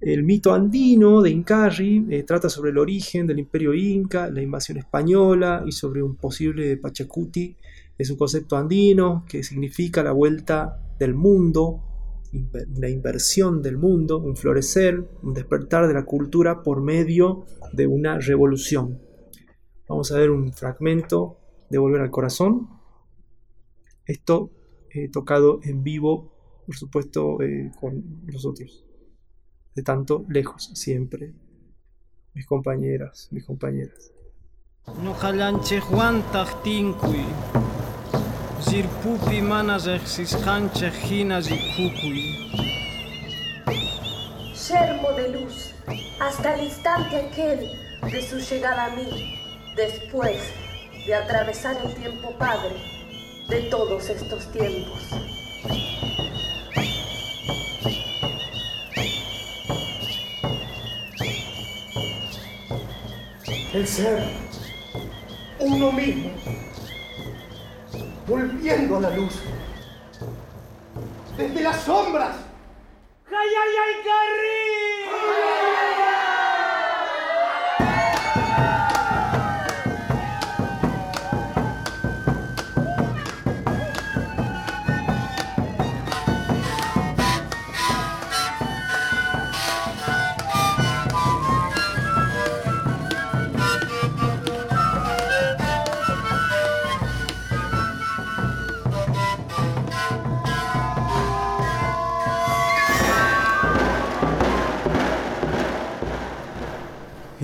El 0.00 0.22
mito 0.22 0.54
andino 0.54 1.20
de 1.20 1.30
Incarri 1.30 2.06
eh, 2.08 2.22
trata 2.22 2.48
sobre 2.48 2.70
el 2.70 2.78
origen 2.78 3.26
del 3.26 3.38
imperio 3.38 3.74
inca, 3.74 4.30
la 4.30 4.40
invasión 4.40 4.78
española 4.78 5.62
y 5.66 5.72
sobre 5.72 6.02
un 6.02 6.16
posible 6.16 6.78
Pachacuti 6.78 7.56
Es 7.98 8.08
un 8.10 8.16
concepto 8.16 8.56
andino 8.56 9.26
que 9.28 9.42
significa 9.42 10.02
la 10.02 10.12
vuelta 10.12 10.80
del 10.98 11.14
mundo, 11.14 11.82
una 12.74 12.88
inversión 12.88 13.60
del 13.60 13.76
mundo, 13.76 14.16
un 14.16 14.34
florecer, 14.34 15.04
un 15.22 15.34
despertar 15.34 15.88
de 15.88 15.94
la 15.94 16.06
cultura 16.06 16.62
por 16.62 16.80
medio 16.80 17.44
de 17.74 17.86
una 17.86 18.18
revolución. 18.18 19.04
Vamos 19.88 20.10
a 20.10 20.18
ver 20.18 20.30
un 20.30 20.52
fragmento 20.52 21.38
de 21.70 21.78
Volver 21.78 22.00
al 22.00 22.10
Corazón. 22.10 22.68
Esto 24.04 24.50
eh, 24.90 25.08
tocado 25.08 25.60
en 25.62 25.82
vivo, 25.82 26.32
por 26.66 26.76
supuesto, 26.76 27.40
eh, 27.42 27.70
con 27.78 28.26
nosotros. 28.26 28.84
De 29.74 29.82
tanto 29.82 30.24
lejos, 30.28 30.70
siempre. 30.74 31.34
Mis 32.34 32.46
compañeras, 32.46 33.28
mis 33.30 33.44
compañeras. 33.44 34.12
Zirpupi 38.60 39.42
mana 39.42 39.78
zexisqanchej 39.78 40.96
hina 41.10 41.42
zikukuy. 41.42 42.50
Yermo 44.68 45.12
de 45.12 45.28
luz, 45.28 45.74
hasta 46.20 46.54
el 46.54 46.64
instante 46.64 47.16
aquel 47.16 47.60
de 48.10 48.22
su 48.22 48.38
llegada 48.38 48.86
a 48.86 48.96
mí, 48.96 49.35
después 49.76 50.38
de 51.06 51.14
atravesar 51.14 51.76
el 51.84 51.94
tiempo 51.94 52.32
padre 52.38 52.74
de 53.48 53.60
todos 53.64 54.08
estos 54.08 54.50
tiempos. 54.50 55.02
El 63.74 63.86
ser, 63.86 64.24
uno 65.58 65.92
mismo, 65.92 66.30
volviendo 68.26 68.96
a 68.96 69.00
la 69.02 69.10
luz. 69.10 69.34
Desde 71.36 71.62
las 71.62 71.82
sombras. 71.82 72.36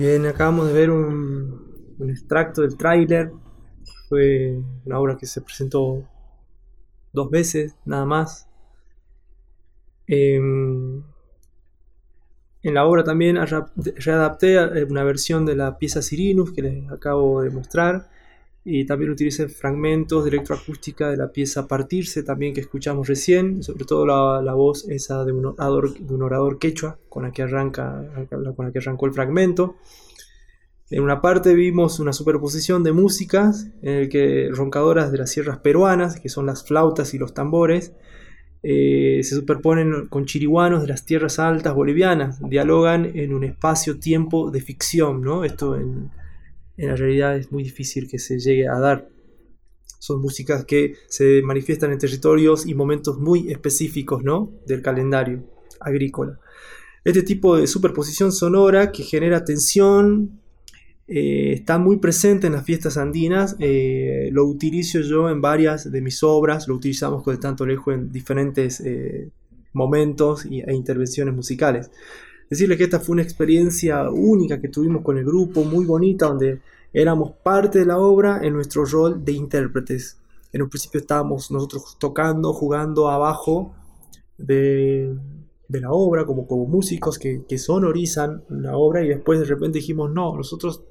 Bien, 0.05 0.25
acabamos 0.25 0.67
de 0.67 0.73
ver 0.73 0.91
un, 0.91 1.95
extracto 2.09 2.61
del 2.61 2.75
tráiler. 2.75 3.31
Fue 4.09 4.59
una 4.83 4.99
obra 4.99 5.15
que 5.15 5.25
se 5.25 5.39
presentó 5.39 6.05
dos 7.13 7.29
veces, 7.29 7.77
nada 7.85 8.03
más. 8.03 8.49
Em, 10.05 11.01
en 12.63 12.73
la 12.73 12.85
obra 12.85 13.05
también 13.05 13.37
readapté 13.37 14.55
eh, 14.55 14.83
una 14.83 15.05
versión 15.05 15.45
de 15.45 15.55
la 15.55 15.77
pieza 15.77 16.01
Sirinus 16.01 16.51
que 16.51 16.63
les 16.63 16.91
acabo 16.91 17.41
de 17.41 17.51
mostrar 17.51 18.09
y 18.65 18.85
también 18.85 19.11
utilicé 19.11 19.49
fragmentos 19.49 20.23
de 20.23 20.29
electroacústica 20.29 21.09
de 21.09 21.17
la 21.17 21.31
pieza 21.31 21.67
Partirse 21.67 22.23
también 22.23 22.53
que 22.53 22.61
escuchamos 22.61 23.07
recién, 23.07 23.61
sobre 23.61 23.85
todo 23.85 24.05
la, 24.05 24.53
voz 24.53 24.87
esa 24.89 25.25
de 25.25 25.33
un, 25.33 25.45
orador, 25.47 25.93
de 25.93 26.13
un 26.13 26.23
orador 26.23 26.59
quechua 26.59 26.97
con 27.09 27.23
la, 27.23 27.31
que 27.31 27.41
arranca, 27.41 28.05
con 28.55 28.65
la 28.65 28.71
que 28.71 28.79
arrancó 28.79 29.05
el 29.05 29.13
fragmento. 29.13 29.75
En 30.89 31.01
una 31.01 31.21
parte 31.21 31.55
vimos 31.55 31.99
una 31.99 32.13
superposición 32.13 32.83
de 32.83 32.93
músicas 32.93 33.67
en 33.81 33.95
el 33.95 34.09
que 34.09 34.49
roncadoras 34.51 35.11
de 35.11 35.17
las 35.17 35.31
sierras 35.31 35.57
peruanas, 35.57 36.19
que 36.19 36.29
son 36.29 36.45
las 36.45 36.65
flautas 36.65 37.13
y 37.13 37.17
los 37.17 37.33
tambores, 37.33 37.93
eh, 38.61 39.19
se 39.23 39.35
superponen 39.35 40.07
con 40.07 40.25
chiriguanos 40.25 40.83
de 40.83 40.87
las 40.87 41.05
tierras 41.05 41.37
altas 41.37 41.73
bolivianas, 41.73 42.39
dialogan 42.47 43.11
en 43.13 43.33
un 43.33 43.43
espacio-tiempo 43.43 44.51
de 44.51 44.61
ficción, 44.61 45.21
¿no? 45.21 45.43
Esto 45.43 45.75
en, 45.75 46.11
en 46.77 46.89
la 46.89 46.95
realidad 46.95 47.35
es 47.37 47.51
muy 47.51 47.63
difícil 47.63 48.07
que 48.07 48.19
se 48.19 48.39
llegue 48.39 48.67
a 48.67 48.79
dar. 48.79 49.09
Son 49.99 50.21
músicas 50.21 50.65
que 50.65 50.95
se 51.07 51.41
manifiestan 51.43 51.91
en 51.91 51.97
territorios 51.97 52.65
y 52.65 52.73
momentos 52.73 53.19
muy 53.19 53.51
específicos 53.51 54.23
¿no? 54.23 54.51
del 54.65 54.81
calendario 54.81 55.43
agrícola. 55.79 56.39
Este 57.03 57.23
tipo 57.23 57.57
de 57.57 57.67
superposición 57.67 58.31
sonora 58.31 58.91
que 58.91 59.03
genera 59.03 59.43
tensión 59.43 60.39
eh, 61.07 61.53
está 61.53 61.77
muy 61.77 61.97
presente 61.97 62.47
en 62.47 62.53
las 62.53 62.65
fiestas 62.65 62.97
andinas. 62.97 63.55
Eh, 63.59 64.29
lo 64.31 64.45
utilizo 64.45 65.01
yo 65.01 65.29
en 65.29 65.41
varias 65.41 65.91
de 65.91 66.01
mis 66.01 66.23
obras, 66.23 66.67
lo 66.67 66.75
utilizamos 66.75 67.23
con 67.23 67.39
tanto 67.39 67.65
lejos 67.65 67.93
en 67.93 68.11
diferentes 68.11 68.79
eh, 68.79 69.29
momentos 69.73 70.45
e 70.45 70.73
intervenciones 70.73 71.35
musicales. 71.35 71.91
Decirles 72.49 72.77
que 72.77 72.83
esta 72.85 72.99
fue 72.99 73.13
una 73.13 73.23
experiencia 73.23 74.09
única 74.09 74.59
que 74.59 74.69
tuvimos 74.69 75.03
con 75.03 75.17
el 75.17 75.25
grupo, 75.25 75.63
muy 75.63 75.85
bonita, 75.85 76.27
donde 76.27 76.61
éramos 76.93 77.31
parte 77.43 77.79
de 77.79 77.85
la 77.85 77.97
obra 77.97 78.39
en 78.43 78.53
nuestro 78.53 78.85
rol 78.85 79.23
de 79.23 79.31
intérpretes. 79.31 80.19
En 80.51 80.61
un 80.61 80.69
principio 80.69 80.99
estábamos 80.99 81.49
nosotros 81.51 81.97
tocando, 81.99 82.53
jugando 82.53 83.09
abajo 83.09 83.73
de, 84.37 85.15
la 85.69 85.91
obra, 85.91 86.25
como, 86.25 86.45
como 86.45 86.67
músicos 86.67 87.17
que, 87.17 87.57
sonorizan 87.57 88.43
la 88.49 88.77
obra, 88.77 89.03
y 89.03 89.07
después 89.07 89.39
de 89.39 89.45
repente 89.45 89.79
dijimos, 89.79 90.11
no, 90.11 90.35
nosotros, 90.35 90.83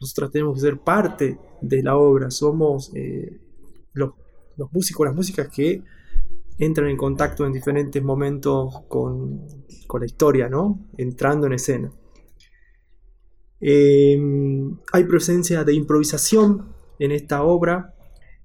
nosotros 0.00 0.30
tenemos 0.30 0.54
que 0.54 0.60
ser 0.60 0.78
parte 0.78 1.38
de 1.62 1.82
la 1.82 1.96
obra, 1.96 2.30
somos 2.30 2.92
eh, 2.94 3.40
los, 3.94 4.10
los 4.56 4.70
músicos, 4.72 5.06
las 5.06 5.16
músicas 5.16 5.48
que 5.48 5.82
entran 6.58 6.88
en 6.88 6.96
contacto 6.96 7.46
en 7.46 7.52
diferentes 7.52 8.02
momentos 8.02 8.82
con, 8.88 9.46
la 9.98 10.06
historia, 10.06 10.48
¿no? 10.48 10.86
Entrando 10.96 11.46
en 11.46 11.54
escena. 11.54 11.92
Em, 13.60 14.76
hay 14.92 15.04
presencia 15.04 15.64
de 15.64 15.74
improvisación 15.74 16.74
en 16.98 17.12
esta 17.12 17.42
obra 17.42 17.94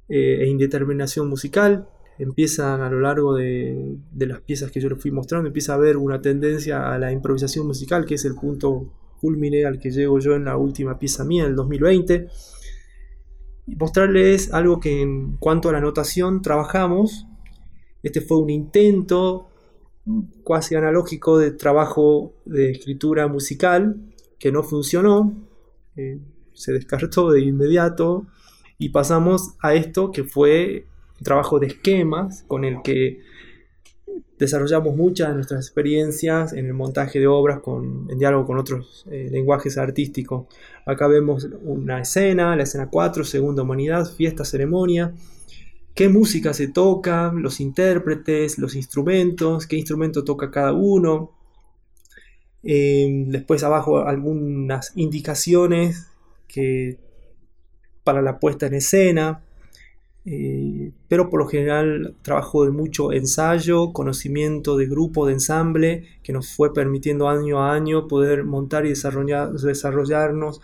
eh, 0.08 0.40
e 0.42 0.48
indeterminación 0.48 1.28
musical. 1.28 1.88
Empiezan 2.18 2.82
a 2.82 2.90
lo 2.90 3.02
largo 3.02 3.36
de, 3.36 3.98
las 4.18 4.42
piezas 4.42 4.72
que 4.72 4.80
yo 4.80 4.90
les 4.90 5.02
fui 5.02 5.12
mostrando, 5.12 5.48
empieza 5.48 5.74
a 5.74 5.76
haber 5.76 5.98
una 5.98 6.22
tendencia 6.22 6.94
a 6.94 6.98
la 7.00 7.12
improvisación 7.12 7.66
musical, 7.66 8.06
que 8.06 8.16
es 8.16 8.26
el 8.26 8.36
punto 8.36 8.94
culmine 9.20 9.66
al 9.66 9.80
que 9.80 9.92
llego 9.92 10.20
yo 10.20 10.36
en 10.36 10.46
la 10.46 10.58
última 10.58 11.00
pieza 11.00 11.24
mía, 11.24 11.46
el 11.46 11.56
2020. 11.56 12.28
Y 13.68 13.76
mostrarles 13.76 14.54
algo 14.54 14.80
que 14.80 15.02
en 15.02 15.38
cuanto 15.38 15.70
a 15.70 15.72
la 15.74 15.82
notación 15.82 16.42
trabajamos 16.42 17.28
este 18.04 18.22
fue 18.22 18.38
un 18.38 18.50
intento 18.50 19.48
cuasi 20.44 20.76
analógico 20.76 21.38
de 21.38 21.52
trabajo 21.52 22.34
de 22.46 22.72
escritura 22.72 23.28
musical 23.28 23.98
que 24.40 24.52
no 24.52 24.64
funcionó, 24.64 25.34
eh, 25.96 26.20
se 26.54 26.74
descartó 26.74 27.32
de 27.32 27.42
inmediato 27.42 28.26
y 28.78 28.90
pasamos 28.90 29.54
a 29.62 29.76
esto 29.76 30.12
que 30.12 30.24
fue 30.24 30.86
un 31.20 31.24
trabajo 31.24 31.60
de 31.60 31.68
esquemas 31.68 32.44
con 32.48 32.66
el 32.66 32.82
que 32.84 33.20
desarrollamos 34.42 34.96
muchas 34.96 35.30
de 35.30 35.36
nuestras 35.36 35.68
experiencias 35.68 36.54
en 36.54 36.66
el 36.66 36.74
montaje 36.74 37.20
de 37.20 37.28
obras 37.28 37.60
con, 37.60 38.08
en 38.10 38.18
diálogo 38.18 38.48
con 38.48 38.58
otros 38.58 39.06
eh, 39.12 39.30
lenguajes 39.32 39.78
artísticos. 39.78 40.48
Acá 40.88 41.08
vemos 41.08 41.48
una 41.64 42.02
escena, 42.02 42.56
la 42.56 42.64
escena 42.64 42.90
4, 42.90 43.24
segunda 43.24 43.62
humanidad, 43.62 44.12
fiesta, 44.12 44.44
ceremonia, 44.44 45.14
qué 45.96 46.10
música 46.10 46.54
se 46.54 46.68
toca, 46.68 47.32
los 47.34 47.60
intérpretes, 47.60 48.58
los 48.58 48.76
instrumentos, 48.76 49.68
qué 49.68 49.76
instrumento 49.78 50.24
toca 50.24 50.52
cada 50.52 50.74
uno. 50.74 51.32
Eh, 52.64 53.26
después 53.28 53.64
abajo 53.64 54.00
algunas 54.00 54.94
indicaciones 54.96 56.08
que, 56.48 56.98
para 58.04 58.22
la 58.22 58.40
puesta 58.40 58.68
en 58.68 58.76
escena. 58.76 59.42
Eh, 60.24 60.92
pero 61.08 61.30
por 61.32 61.40
lo 61.40 61.48
general 61.48 62.16
trabajo 62.22 62.64
de 62.64 62.72
mucho 62.72 63.12
ensayo, 63.12 63.92
conocimiento 63.92 64.78
de 64.78 64.86
grupo, 64.86 65.26
de 65.26 65.34
ensamble, 65.34 66.06
que 66.24 66.32
nos 66.34 66.56
fue 66.56 66.74
permitiendo 66.74 67.28
año 67.28 67.60
a 67.64 67.74
año 67.74 68.08
poder 68.08 68.44
montar 68.44 68.86
y 68.86 68.90
desarrollar, 68.90 69.52
desarrollarnos, 69.54 70.62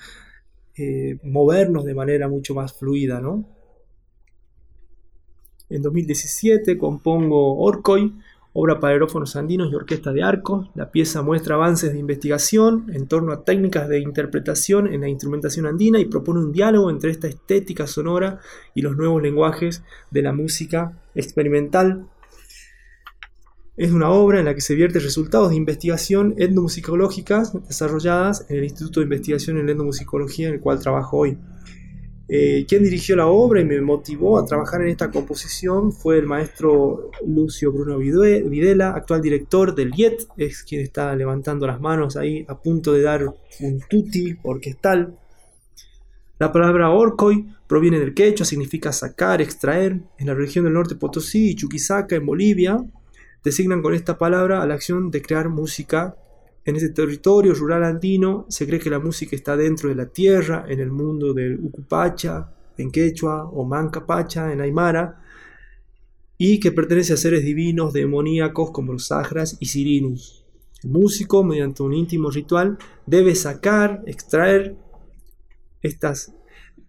eh, 0.78 1.18
movernos 1.24 1.86
de 1.86 1.96
manera 1.96 2.28
mucho 2.28 2.54
más 2.54 2.74
fluida, 2.74 3.20
¿no? 3.20 3.46
En 5.70 5.82
2017 5.82 6.78
compongo 6.78 7.58
Orcoy. 7.58 8.14
obra 8.54 8.80
para 8.80 8.94
aerófonos 8.94 9.36
andinos 9.36 9.70
y 9.72 9.76
orquesta 9.76 10.14
de 10.14 10.24
arcos. 10.24 10.70
La 10.76 10.92
pieza 10.92 11.22
muestra 11.22 11.56
avances 11.56 11.92
de 11.92 12.00
investigación 12.00 12.86
en 12.94 13.08
torno 13.08 13.34
a 13.34 13.44
técnicas 13.44 13.90
de 13.90 14.00
interpretación 14.00 14.88
en 14.88 15.02
la 15.02 15.10
instrumentación 15.10 15.66
andina 15.66 16.00
y 16.00 16.06
propone 16.06 16.40
un 16.40 16.54
diálogo 16.54 16.90
entre 16.90 17.12
esta 17.12 17.28
estética 17.28 17.86
sonora 17.86 18.40
y 18.74 18.82
los 18.82 18.96
nuevos 18.96 19.22
lenguajes 19.22 19.84
de 20.10 20.22
la 20.22 20.32
música 20.32 20.98
experimental. 21.14 22.08
Es 23.76 23.92
una 23.92 24.10
obra 24.10 24.40
en 24.40 24.46
la 24.46 24.56
que 24.56 24.62
se 24.62 24.74
vierten 24.74 25.04
resultados 25.04 25.50
de 25.50 25.58
investigación 25.58 26.34
etnomusicológicas 26.38 27.54
desarrolladas 27.68 28.46
en 28.50 28.58
el 28.58 28.64
Instituto 28.64 29.02
de 29.02 29.04
Investigación 29.04 29.58
en 29.58 29.70
Etnomusicología 29.70 30.48
en 30.48 30.56
el 30.56 30.60
cual 30.62 30.80
trabajo 30.80 31.18
hoy. 31.18 31.38
Eh, 32.30 32.66
quien 32.68 32.84
dirigió 32.84 33.16
la 33.16 33.28
obra 33.28 33.62
y 33.62 33.66
me 33.66 33.80
motivó 33.80 34.38
a 34.38 34.46
trabajar 34.46 34.82
en 34.82 34.90
esta 34.90 35.10
composición 35.10 35.94
fue 35.94 36.18
el 36.18 36.26
maestro 36.26 37.10
Lucio 37.26 37.72
Bruno 37.72 37.98
Videla, 38.00 38.90
actual 38.90 39.22
director 39.22 39.74
del 39.74 39.94
IET, 39.96 40.28
es 40.36 40.63
quien 40.63 40.82
está 40.82 41.16
levantando 41.16 41.66
las 41.66 41.80
manos 41.80 42.18
ahí 42.18 42.46
a 42.50 42.60
punto 42.60 42.92
de 42.92 43.02
dar 43.02 43.24
un 43.62 43.80
tutti 43.90 44.36
orquestal. 44.44 45.18
La 46.38 46.52
palabra 46.52 46.90
orcoy 46.90 47.48
proviene 47.66 48.00
del 48.00 48.13
quechua, 48.13 48.46
significa 48.46 48.92
sacar, 48.92 49.42
extraer. 49.42 50.02
En 50.18 50.28
la 50.28 50.34
región 50.34 50.66
del 50.66 50.74
norte 50.74 50.96
Potosí 50.96 51.52
y 51.52 51.56
Chuquisaca, 51.56 52.18
en 52.18 52.26
Bolivia, 52.26 52.78
designan 53.44 53.82
con 53.82 53.94
esta 53.94 54.18
palabra 54.18 54.62
a 54.62 54.68
la 54.68 54.74
acción 54.74 55.10
de 55.12 55.22
crear 55.22 55.48
música 55.48 56.16
en 56.68 56.76
ese 56.76 56.90
territorio 56.90 57.54
rural 57.54 57.86
andino 57.86 58.46
se 58.50 58.68
cree 58.68 58.82
que 58.82 58.90
la 58.90 59.00
música 59.00 59.38
está 59.38 59.56
dentro 59.56 59.88
de 59.88 59.96
la 59.96 60.08
tierra, 60.08 60.66
en 60.68 60.82
el 60.82 60.92
mundo 60.92 61.34
del 61.34 61.58
Ucupacha, 61.62 62.52
en 62.78 62.92
Quechua, 62.92 63.46
o 63.46 63.64
Mancapacha, 63.64 64.52
en 64.52 64.60
Aymara, 64.60 65.24
y 66.38 66.60
que 66.60 66.74
pertenece 66.74 67.14
a 67.14 67.18
seres 67.18 67.46
divinos 67.46 67.94
demoníacos 67.94 68.72
como 68.72 68.92
los 68.92 69.08
Sagras 69.08 69.56
y 69.62 69.68
Sirinus. 69.68 70.44
El 70.84 70.90
músico, 70.90 71.42
mediante 71.42 71.84
un 71.84 71.94
íntimo 71.94 72.30
ritual, 72.32 72.78
debe 73.06 73.34
sacar, 73.36 74.04
extraer 74.06 74.76
estas, 75.82 76.34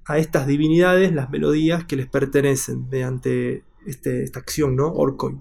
a 0.05 0.19
estas 0.19 0.49
divinidades 0.49 1.15
las 1.15 1.31
melodías 1.31 1.85
que 1.85 1.95
les 1.95 2.09
pertenecen 2.09 2.89
mediante 2.89 3.63
este, 3.87 4.25
esta 4.25 4.41
acción, 4.41 4.75
¿no? 4.75 4.93
Orcoy. 4.93 5.37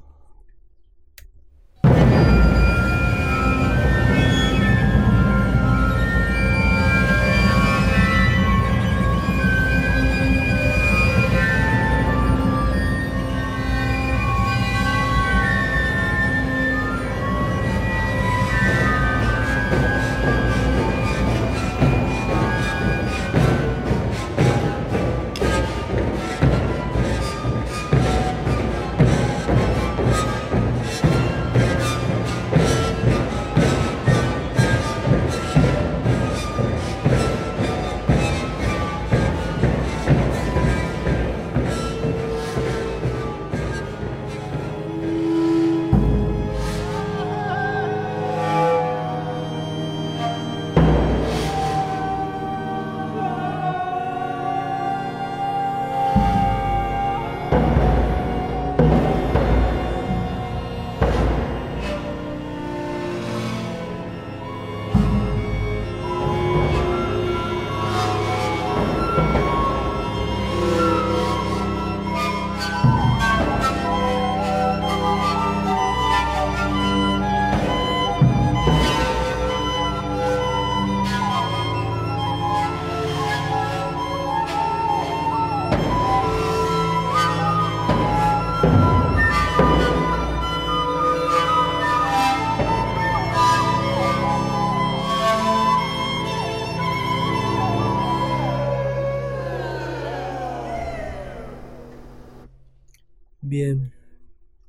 Bien, 103.49 103.93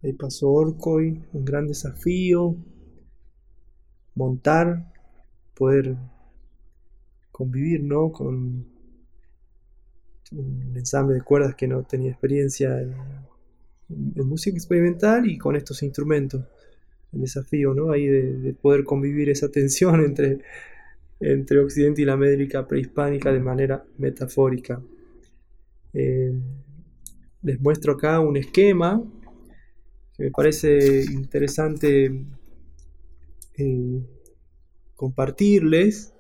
ahí 0.05 0.13
pasó 0.13 0.53
Orcoy, 0.53 1.21
un 1.33 1.45
gran 1.45 1.67
desafío, 1.67 2.55
montar, 4.15 4.93
poder 5.57 5.97
convivir, 7.33 7.83
¿no? 7.83 8.13
Con 8.13 8.67
un 10.31 10.77
ensamble 10.77 11.17
de 11.17 11.23
cuerdas 11.23 11.57
que 11.57 11.67
no 11.67 11.83
tenía 11.83 12.11
experiencia 12.11 12.81
en, 12.81 12.95
música 14.29 14.57
experimental 14.57 15.29
y 15.29 15.39
con 15.39 15.57
estos 15.57 15.83
instrumentos. 15.83 16.45
El 17.13 17.23
desafío, 17.23 17.75
¿no? 17.75 17.91
Ahí 17.91 18.07
de, 18.07 18.55
poder 18.55 18.85
convivir 18.85 19.29
esa 19.29 19.51
tensión 19.51 20.01
entre, 20.05 20.39
entre 21.19 21.59
Occidente 21.59 22.03
y 22.03 22.05
la 22.05 22.13
América 22.13 22.69
prehispánica 22.69 23.33
de 23.33 23.41
manera 23.41 23.85
metafórica. 23.97 24.81
Eh, 25.95 26.33
les 27.43 27.61
muestro 27.61 27.93
acá 27.93 28.21
un 28.21 28.37
esquema 28.37 29.03
que 30.17 30.25
me 30.25 30.31
parece 30.31 31.05
interesante 31.13 32.27
eh, 33.57 34.07
compartirles. 34.97 36.13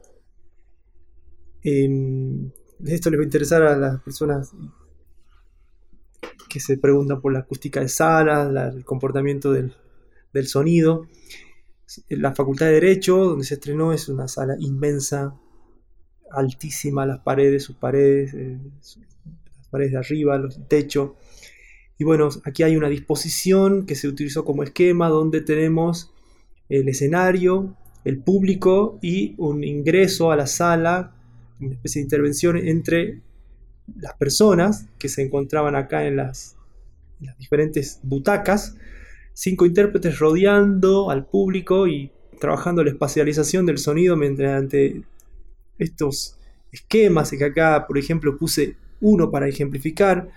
esto 1.62 3.10
les 3.10 3.18
va 3.18 3.22
a 3.22 3.24
interesar 3.24 3.62
a 3.62 3.76
las 3.76 4.00
personas 4.00 4.52
que 6.48 6.60
se 6.60 6.78
preguntan 6.78 7.20
por 7.20 7.32
la 7.32 7.40
acústica 7.40 7.80
de 7.80 7.88
salas, 7.88 8.74
el 8.74 8.84
comportamiento 8.84 9.52
del, 9.52 9.74
sonido. 10.46 11.06
La 12.08 12.34
Facultad 12.34 12.66
de 12.66 12.74
Derecho, 12.74 13.16
donde 13.16 13.44
se 13.44 13.54
estrenó, 13.54 13.92
es 13.92 14.08
una 14.08 14.28
sala 14.28 14.54
inmensa, 14.60 15.34
altísima, 16.30 17.04
las 17.06 17.20
paredes, 17.20 17.64
sus 17.64 17.76
paredes, 17.76 18.34
eh, 18.34 18.60
paredes 19.68 19.92
de 19.92 19.98
arriba, 19.98 20.36
el 20.36 20.66
techo. 20.66 21.16
Y 21.98 22.04
bueno, 22.04 22.28
aquí 22.44 22.62
hay 22.62 22.76
una 22.76 22.88
disposición 22.88 23.86
que 23.86 23.94
se 23.94 24.08
utilizó 24.08 24.44
como 24.44 24.62
esquema 24.62 25.08
donde 25.08 25.40
tenemos 25.40 26.12
el 26.68 26.88
escenario, 26.88 27.76
el 28.04 28.18
público 28.18 28.98
y 29.02 29.34
un 29.38 29.64
ingreso 29.64 30.30
a 30.30 30.36
la 30.36 30.46
sala, 30.46 31.14
una 31.60 31.74
especie 31.74 32.00
de 32.00 32.04
intervención 32.04 32.56
entre 32.56 33.20
las 33.96 34.14
personas 34.14 34.86
que 34.98 35.08
se 35.08 35.22
encontraban 35.22 35.74
acá 35.74 36.06
en 36.06 36.16
las, 36.16 36.56
en 37.20 37.26
las 37.26 37.38
diferentes 37.38 38.00
butacas, 38.02 38.76
cinco 39.32 39.66
intérpretes 39.66 40.18
rodeando 40.18 41.10
al 41.10 41.26
público 41.26 41.88
y 41.88 42.12
trabajando 42.38 42.84
la 42.84 42.90
espacialización 42.90 43.66
del 43.66 43.78
sonido 43.78 44.16
mediante 44.16 45.02
estos 45.78 46.38
esquemas 46.70 47.30
que 47.30 47.44
acá, 47.44 47.86
por 47.86 47.98
ejemplo, 47.98 48.36
puse 48.36 48.76
uno 49.00 49.30
para 49.30 49.48
ejemplificar. 49.48 50.28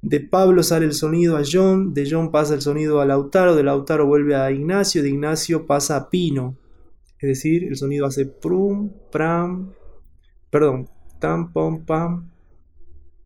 De 0.00 0.20
Pablo 0.20 0.62
sale 0.62 0.86
el 0.86 0.92
sonido 0.92 1.36
a 1.36 1.42
John, 1.50 1.92
de 1.92 2.08
John 2.08 2.30
pasa 2.30 2.54
el 2.54 2.60
sonido 2.60 3.00
a 3.00 3.06
Lautaro, 3.06 3.56
de 3.56 3.64
Lautaro 3.64 4.06
vuelve 4.06 4.36
a 4.36 4.50
Ignacio, 4.50 5.02
de 5.02 5.10
Ignacio 5.10 5.66
pasa 5.66 5.96
a 5.96 6.10
Pino. 6.10 6.56
Es 7.18 7.28
decir, 7.28 7.64
el 7.64 7.76
sonido 7.76 8.06
hace 8.06 8.26
prum, 8.26 8.90
pram, 9.10 9.72
perdón, 10.50 10.88
tam, 11.18 11.52
pom, 11.52 11.84
pam, 11.84 12.30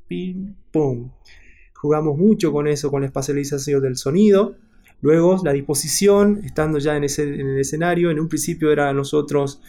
pim, 0.09 0.55
pum. 0.71 1.11
Jugamos 1.75 2.17
mucho 2.17 2.53
con 2.53 2.67
eso, 2.67 2.91
con 2.91 3.03
la 3.03 3.09
espacialización 3.09 3.83
del 3.83 3.97
sonido. 3.97 4.57
Luego 5.03 5.41
la 5.45 5.53
disposición, 5.53 6.41
estando 6.45 6.79
ya 6.79 6.97
en, 6.97 7.03
el 7.03 7.59
escenario, 7.59 8.11
en 8.11 8.21
un 8.21 8.29
principio 8.29 8.71
era 8.71 8.93
nosotros 8.93 9.61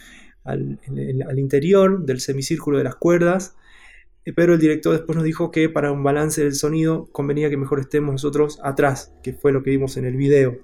al, 0.44 0.78
interior 1.36 2.04
del 2.04 2.20
semicírculo 2.20 2.78
de 2.78 2.84
las 2.84 2.94
cuerdas, 2.94 3.56
pero 4.32 4.54
el 4.54 4.60
director 4.60 4.92
después 4.92 5.16
nos 5.16 5.24
dijo 5.24 5.50
que 5.50 5.68
para 5.68 5.92
un 5.92 6.02
balance 6.02 6.42
del 6.42 6.54
sonido 6.54 7.08
convenía 7.12 7.50
que 7.50 7.56
mejor 7.56 7.80
estemos 7.80 8.12
nosotros 8.12 8.58
atrás, 8.62 9.12
que 9.22 9.32
fue 9.34 9.52
lo 9.52 9.62
que 9.62 9.70
vimos 9.70 9.96
en 9.96 10.06
el 10.06 10.16
video. 10.16 10.58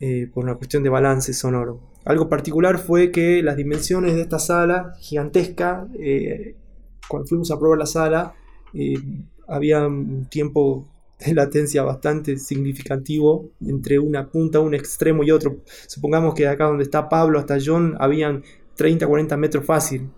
eh, 0.00 0.28
por 0.32 0.44
una 0.44 0.56
cuestión 0.56 0.82
de 0.82 0.90
balance 0.90 1.32
sonoro. 1.32 1.80
Algo 2.04 2.28
particular 2.28 2.78
fue 2.78 3.10
que 3.10 3.42
las 3.42 3.56
dimensiones 3.56 4.14
de 4.14 4.22
esta 4.22 4.38
sala 4.38 4.92
gigantesca, 5.00 5.88
eh, 5.98 6.54
cuando 7.08 7.26
fuimos 7.28 7.50
a 7.50 7.58
probar 7.58 7.78
la 7.78 7.86
sala, 7.86 8.34
eh, 8.74 8.94
había 9.48 9.86
un 9.86 10.26
tiempo 10.26 10.86
de 11.24 11.32
latencia 11.34 11.82
bastante 11.82 12.36
significativo 12.36 13.50
entre 13.64 13.98
una 13.98 14.28
punta, 14.30 14.60
un 14.60 14.74
extremo 14.74 15.24
y 15.24 15.30
otro. 15.30 15.58
Supongamos 15.86 16.34
que 16.34 16.46
acá 16.46 16.64
donde 16.66 16.84
está 16.84 17.08
Pablo 17.08 17.38
hasta 17.38 17.56
John 17.64 17.96
habían 17.98 18.42
30, 18.74 19.06
40 19.06 19.36
metros 19.38 19.64
fácil. 19.64 20.10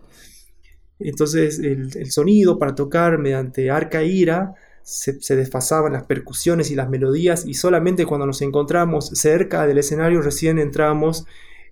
Entonces 1.01 1.59
el, 1.61 2.11
sonido 2.11 2.59
para 2.59 2.75
tocar 2.75 3.19
mediante 3.19 3.71
arca 3.71 4.03
ira 4.03 4.55
se, 4.83 5.21
se, 5.21 5.37
desfasaban 5.37 5.93
las 5.93 6.05
percusiones 6.05 6.71
y 6.71 6.75
las 6.75 6.89
melodías 6.89 7.45
y 7.47 7.55
solamente 7.55 8.07
cuando 8.07 8.27
nos 8.27 8.43
encontramos 8.43 9.11
cerca 9.15 9.67
del 9.67 9.79
escenario 9.79 10.23
recién 10.23 10.59
entramos 10.59 11.27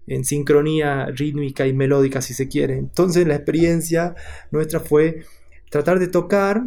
en 0.06 0.24
sincronía 0.24 1.06
rítmica 1.06 1.66
y 1.66 1.72
melódica 1.72 2.22
si 2.22 2.34
se 2.34 2.48
quiere. 2.48 2.78
Entonces 2.78 3.26
la 3.26 3.34
experiencia 3.34 4.14
nuestra 4.50 4.80
fue 4.80 5.24
tratar 5.70 5.98
de 5.98 6.08
tocar 6.08 6.62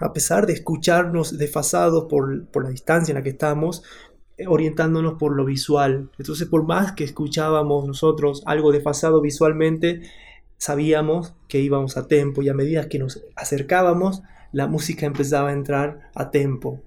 a 0.00 0.12
pesar 0.12 0.46
de 0.46 0.54
escucharnos 0.54 1.38
desfasados 1.38 2.06
por, 2.08 2.46
por 2.46 2.64
la 2.64 2.70
distancia 2.70 3.12
en 3.12 3.16
la 3.16 3.22
que 3.22 3.30
estamos, 3.30 3.82
eh, 4.36 4.46
orientándonos 4.46 5.14
por 5.14 5.36
lo 5.36 5.44
visual. 5.44 6.10
Entonces, 6.18 6.48
por 6.48 6.66
más 6.66 6.92
que 6.92 7.04
escuchábamos 7.04 7.86
nosotros 7.86 8.42
algo 8.46 8.72
desfasado 8.72 9.20
visualmente, 9.20 10.02
sabíamos 10.64 11.34
que 11.46 11.60
íbamos 11.60 11.98
a 11.98 12.08
tempo 12.08 12.40
y 12.40 12.48
a 12.48 12.54
medida 12.54 12.88
que 12.88 12.98
nos 12.98 13.22
acercábamos, 13.36 14.22
la 14.50 14.66
música 14.66 15.04
empezaba 15.04 15.50
a 15.50 15.52
entrar 15.52 16.10
a 16.14 16.30
tempo. 16.30 16.80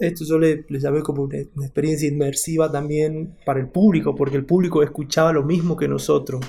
Esto 0.00 0.24
yo 0.24 0.38
le, 0.38 0.64
llamé 0.70 1.02
como 1.02 1.24
una, 1.24 1.36
experiencia 1.36 2.08
inmersiva 2.08 2.72
también 2.72 3.36
para 3.44 3.60
el 3.60 3.68
público, 3.68 4.14
porque 4.14 4.38
el 4.38 4.46
público 4.46 4.82
escuchaba 4.82 5.34
lo 5.34 5.42
mismo 5.42 5.76
que 5.76 5.86
nosotros. 5.86 6.40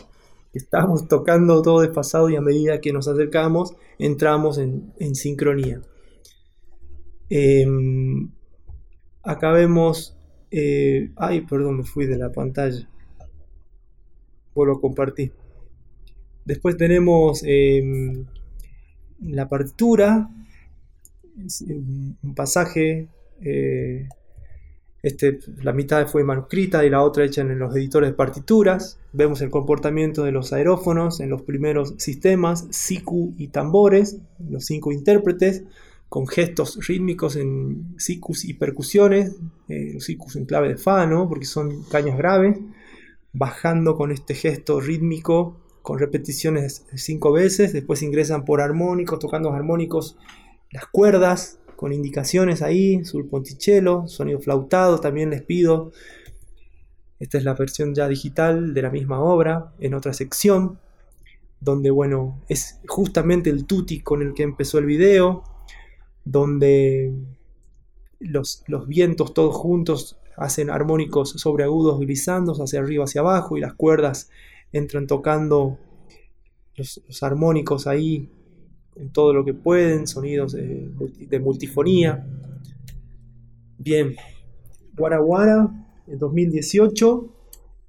Estábamos 0.54 1.10
tocando 1.10 1.62
todo 1.62 1.82
desfasado 1.82 2.30
y 2.30 2.38
a 2.38 2.42
medida 2.42 2.80
que 2.80 2.94
nos 2.94 3.10
acercamos 3.10 3.76
entramos 4.00 4.58
en, 4.58 5.16
sincronía. 5.16 5.82
Eh, 7.30 7.68
acá 9.24 9.52
vemos... 9.52 10.18
Eh, 10.52 11.12
ay, 11.18 11.42
perdón, 11.42 11.80
me 11.80 11.84
fui 11.84 12.06
de 12.06 12.18
la 12.18 12.32
pantalla. 12.32 12.88
Vuelvo 14.54 14.78
a 14.78 14.80
compartir. 14.80 15.34
Después 16.46 16.78
tenemos 16.78 17.42
eh, 17.44 18.24
la 19.20 19.50
partitura, 19.50 20.30
un 21.68 22.36
pasaje, 22.36 23.08
eh, 23.42 24.08
este, 25.02 25.40
la 25.62 25.74
mitad 25.74 26.08
fue 26.08 26.24
manuscrita 26.24 26.86
y 26.86 26.90
la 26.90 27.02
otra 27.02 27.26
hecha 27.26 27.42
en 27.42 27.58
los 27.58 27.76
editores 27.76 28.12
de 28.12 28.16
partituras. 28.16 29.00
Vemos 29.12 29.42
el 29.42 29.50
comportamiento 29.50 30.24
de 30.24 30.32
los 30.32 30.54
aerófonos 30.54 31.20
en 31.20 31.30
los 31.30 31.42
primeros 31.42 31.96
sistemas, 31.98 32.68
siku 32.70 33.34
y 33.38 33.48
tambores, 33.48 34.18
los 34.48 34.66
cinco 34.66 34.92
intérpretes, 34.92 35.64
con 36.10 36.28
gestos 36.28 36.88
rítmicos 36.88 37.36
en 37.36 37.96
sikus 37.98 38.46
y 38.46 38.54
percusiones, 38.54 39.36
eh, 39.68 39.92
los 39.96 40.06
sikus 40.06 40.36
en 40.36 40.46
clave 40.46 40.70
de 40.70 40.78
fa, 40.78 41.08
¿no? 41.08 41.28
porque 41.28 41.46
son 41.46 41.84
cañas 41.86 42.18
graves, 42.18 42.60
bajando 43.34 43.96
con 43.96 44.12
este 44.12 44.36
gesto 44.36 44.80
rítmico 44.80 45.65
con 45.86 46.00
repeticiones 46.00 46.84
cinco 46.96 47.32
veces, 47.32 47.72
después 47.72 48.02
ingresan 48.02 48.44
por 48.44 48.60
armónicos, 48.60 49.20
tocando 49.20 49.52
armónicos 49.52 50.18
las 50.72 50.88
cuerdas, 50.88 51.60
con 51.76 51.94
indicaciones 51.94 52.64
ahí, 52.64 53.06
sul 53.06 53.28
ponticello, 53.28 54.08
sonido 54.08 54.40
flautado, 54.40 55.00
también 55.00 55.30
les 55.30 55.44
pido. 55.44 55.92
Esta 57.20 57.38
es 57.38 57.44
la 57.44 57.54
versión 57.54 57.94
ya 57.94 58.08
digital 58.08 58.74
de 58.74 58.82
la 58.82 58.90
misma 58.90 59.20
obra, 59.20 59.74
en 59.80 59.94
otra 59.94 60.14
sección, 60.14 60.80
donde, 61.60 61.92
bueno, 61.92 62.42
es 62.50 62.80
justamente 62.88 63.52
el 63.52 63.66
tutti 63.66 64.00
con 64.00 64.24
el 64.24 64.34
que 64.34 64.42
empezó 64.42 64.80
el 64.80 64.86
video, 64.88 65.44
donde 66.24 67.14
los, 68.20 68.64
los 68.66 68.88
vientos 68.88 69.36
todos 69.36 69.56
juntos 69.56 70.18
hacen 70.36 70.72
armónicos 70.72 71.30
sobreagudos 71.30 72.00
glissandos 72.00 72.58
hacia 72.58 72.80
arriba, 72.80 73.04
hacia 73.04 73.22
abajo, 73.22 73.56
y 73.56 73.62
las 73.62 73.76
cuerdas 73.76 74.32
entran 74.72 75.08
tocando 75.08 75.78
los, 76.76 77.02
armónicos 77.22 77.88
ahí 77.88 78.30
en 78.96 79.12
todo 79.12 79.34
lo 79.34 79.44
que 79.44 79.54
pueden, 79.54 80.08
sonidos 80.08 80.54
de, 80.54 81.40
multifonía. 81.40 82.26
Bien, 83.78 84.16
Guara 84.94 85.20
Guara, 85.20 85.70
en 86.08 86.20
2018, 86.20 87.30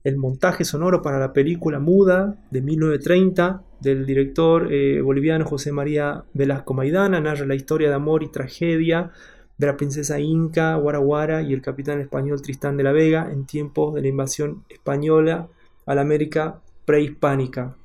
el 0.05 0.17
montaje 0.17 0.65
sonoro 0.65 1.03
para 1.03 1.19
la 1.19 1.33
película 1.33 1.79
Muda 1.79 2.39
de 2.51 2.63
1930 2.63 3.63
del 3.81 4.07
director 4.07 4.73
eh, 4.73 5.01
boliviano 5.01 5.45
José 5.45 5.73
María 5.73 6.25
Velasco 6.33 6.75
Maidana, 6.75 7.21
narra 7.21 7.47
la 7.47 7.55
historia 7.55 7.89
de 7.89 7.95
amor 7.95 8.23
y 8.23 8.29
tragedia 8.29 9.13
de 9.59 9.67
la 9.67 9.77
princesa 9.77 10.21
inca 10.21 10.77
Guara 10.77 10.99
Guara 10.99 11.43
y 11.43 11.53
el 11.53 11.63
capitán 11.63 12.01
español 12.01 12.43
Tristán 12.43 12.77
de 12.77 12.85
la 12.85 12.93
Vega 12.93 13.31
en 13.31 13.47
tiempos 13.47 13.95
de 13.95 14.03
la 14.03 14.09
invasión 14.09 14.65
española 14.69 15.49
a 15.87 15.95
la 15.95 16.03
América 16.03 16.61
prehispánica. 16.87 17.77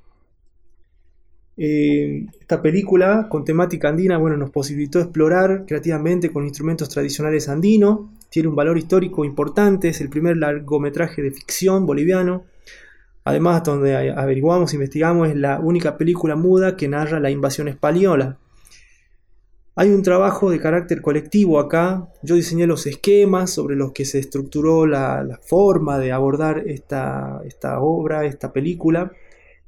Eh, 1.58 2.28
esta 2.40 2.62
película 2.62 3.28
con 3.30 3.44
temática 3.44 3.90
andina 3.90 4.18
bueno, 4.18 4.38
nos 4.38 4.52
posibilitó 4.52 5.00
explorar 5.00 5.66
creativamente 5.68 6.32
con 6.32 6.46
instrumentos 6.46 6.88
tradicionales 6.88 7.50
andinos. 7.50 8.12
Tiene 8.30 8.48
un 8.48 8.56
valor 8.56 8.78
histórico 8.78 9.26
importante, 9.26 9.90
es 9.90 10.00
el 10.00 10.10
primer 10.10 10.38
largometraje 10.38 11.22
de 11.22 11.32
ficción 11.32 11.86
boliviano. 11.86 12.46
Además, 13.26 13.64
donde 13.64 14.12
averiguamos, 14.12 14.74
investigamos, 14.74 15.28
es 15.28 15.36
la 15.36 15.60
única 15.60 15.98
película 15.98 16.36
muda 16.36 16.76
que 16.76 16.88
narra 16.88 17.20
la 17.20 17.30
invasión 17.30 17.68
española. 17.68 18.38
Hay 19.74 19.90
un 19.90 20.04
trabajo 20.04 20.50
de 20.50 20.60
carácter 20.60 21.02
colectivo 21.02 21.58
acá. 21.58 22.10
Yo 22.24 22.36
diseñé 22.36 22.68
los 22.68 22.88
esquemas 22.88 23.52
sobre 23.52 23.78
los 23.78 23.94
que 23.94 24.04
se 24.04 24.20
estructuró 24.20 24.86
la, 24.86 25.40
forma 25.44 25.98
de 25.98 26.12
abordar 26.12 26.64
esta, 26.68 27.42
esta 27.46 27.80
obra, 27.80 28.26
esta 28.26 28.52
película 28.52 29.12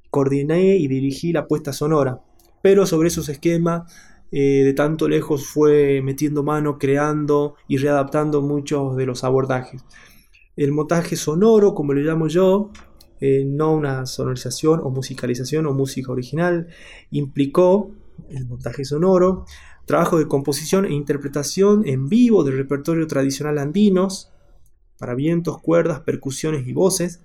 coordiné 0.09 0.77
y 0.77 0.87
dirigí 0.87 1.31
la 1.31 1.47
puesta 1.47 1.73
sonora. 1.73 2.21
Pero 2.61 2.85
sobre 2.85 3.07
esos 3.07 3.29
esquemas, 3.29 3.91
eh, 4.31 4.63
de 4.63 4.73
tanto 4.73 5.07
lejos 5.07 5.47
fue 5.47 6.01
metiendo 6.03 6.43
mano, 6.43 6.77
creando 6.77 7.55
y 7.67 7.77
readaptando 7.77 8.41
muchos 8.41 8.95
de 8.95 9.05
los 9.05 9.23
abordajes. 9.23 9.83
El 10.55 10.71
montaje 10.71 11.15
sonoro, 11.15 11.73
como 11.73 11.93
le 11.93 12.01
llamo 12.01 12.27
yo, 12.27 12.71
eh, 13.21 13.43
no 13.47 13.73
una 13.73 14.05
sonorización 14.05 14.81
o 14.83 14.89
musicalización 14.91 15.65
o 15.65 15.73
música 15.73 16.11
original, 16.11 16.67
implicó 17.09 17.89
el 18.29 18.45
montaje 18.45 18.85
sonoro, 18.85 19.45
trabajo 19.85 20.17
de 20.17 20.27
composición 20.27 20.85
e 20.85 20.93
interpretación 20.93 21.87
en 21.87 22.09
vivo 22.09 22.43
del 22.43 22.57
repertorio 22.57 23.07
tradicional 23.07 23.57
andinos, 23.57 24.31
para 24.97 25.15
vientos, 25.15 25.61
cuerdas, 25.61 25.99
percusiones 26.01 26.67
y 26.67 26.73
voces, 26.73 27.19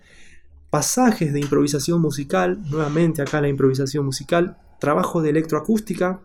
pasajes 0.71 1.33
de 1.33 1.41
improvisación 1.41 2.01
musical, 2.01 2.59
nuevamente 2.69 3.23
acá 3.23 3.41
la 3.41 3.49
improvisación 3.49 4.05
musical, 4.05 4.59
trabajo 4.81 5.23
de 5.23 5.31
electroacústica, 5.31 6.21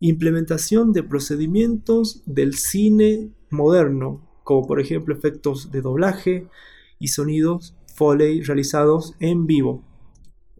implementación 0.00 0.92
de 0.92 1.02
procedimientos 1.02 2.22
del 2.26 2.54
cine 2.54 3.30
moderno, 3.50 4.26
como 4.44 4.66
por 4.66 4.80
ejemplo 4.80 5.14
efectos 5.14 5.70
de 5.70 5.80
doblaje 5.80 6.46
y 6.98 7.08
sonidos 7.08 7.74
Foley 7.94 8.42
realizados 8.42 9.14
en 9.20 9.46
vivo. 9.46 9.82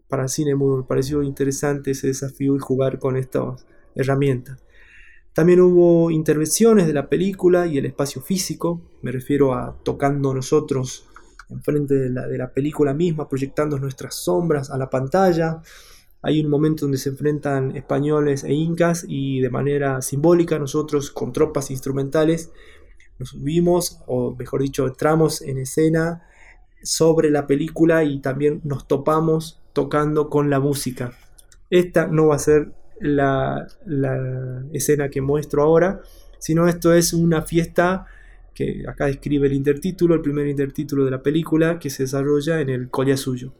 Para 0.07 0.23
el 0.23 0.29
cine 0.29 0.55
mudo 0.55 0.77
me 0.77 0.83
pareció 0.83 1.21
interesante 1.21 1.91
ese 1.91 2.07
desafío 2.07 2.55
y 2.55 2.59
jugar 2.59 2.97
con 2.99 3.15
estas 3.15 3.65
herramientas. 3.95 4.63
También 5.37 5.61
hubo 5.61 6.09
intervenciones 6.09 6.87
de 6.87 6.93
la 6.93 7.09
película 7.09 7.67
y 7.67 7.77
el 7.77 7.85
espacio 7.85 8.23
físico, 8.23 8.81
me 9.03 9.11
refiero 9.11 9.53
a 9.53 9.77
tocando 9.83 10.33
nosotros 10.33 11.05
enfrente 11.51 11.93
de 11.93 12.09
la, 12.09 12.25
de 12.25 12.39
la 12.39 12.51
película 12.51 12.95
misma, 12.95 13.29
proyectando 13.29 13.77
nuestras 13.77 14.15
sombras 14.15 14.71
a 14.71 14.79
la 14.79 14.89
pantalla. 14.89 15.61
Hay 16.23 16.43
un 16.43 16.49
momento 16.49 16.85
donde 16.85 16.97
se 16.97 17.09
enfrentan 17.09 17.75
españoles 17.75 18.45
e 18.45 18.51
incas 18.51 19.05
y 19.07 19.39
de 19.39 19.51
manera 19.51 20.01
simbólica 20.01 20.57
nosotros 20.57 21.11
con 21.11 21.31
tropas 21.33 21.69
instrumentales 21.69 22.49
nos 23.19 23.29
subimos, 23.29 23.99
o 24.07 24.35
mejor 24.35 24.63
dicho, 24.63 24.87
entramos 24.87 25.43
en 25.43 25.59
escena 25.59 26.23
sobre 26.81 27.29
la 27.29 27.45
película 27.45 28.03
y 28.03 28.21
también 28.21 28.61
nos 28.63 28.87
topamos 28.87 29.61
tocando 29.73 30.31
con 30.31 30.49
la 30.49 30.59
música. 30.59 31.13
Esta 31.69 32.07
no 32.07 32.29
va 32.29 32.37
a 32.37 32.39
ser 32.39 32.73
la, 32.99 33.67
escena 34.73 35.09
que 35.09 35.21
muestro 35.21 35.63
ahora, 35.63 36.01
sino 36.39 36.67
esto 36.67 36.93
es 36.93 37.13
una 37.13 37.41
fiesta 37.41 38.05
que 38.53 38.83
acá 38.87 39.05
describe 39.05 39.47
el 39.47 39.53
intertítulo, 39.53 40.15
el 40.15 40.21
primer 40.21 40.47
intertítulo 40.47 41.05
de 41.05 41.11
la 41.11 41.21
película 41.21 41.79
que 41.79 41.89
se 41.89 42.03
desarrolla 42.03 42.59
en 42.59 42.69
el 42.69 42.89
Collasuyo. 42.89 43.53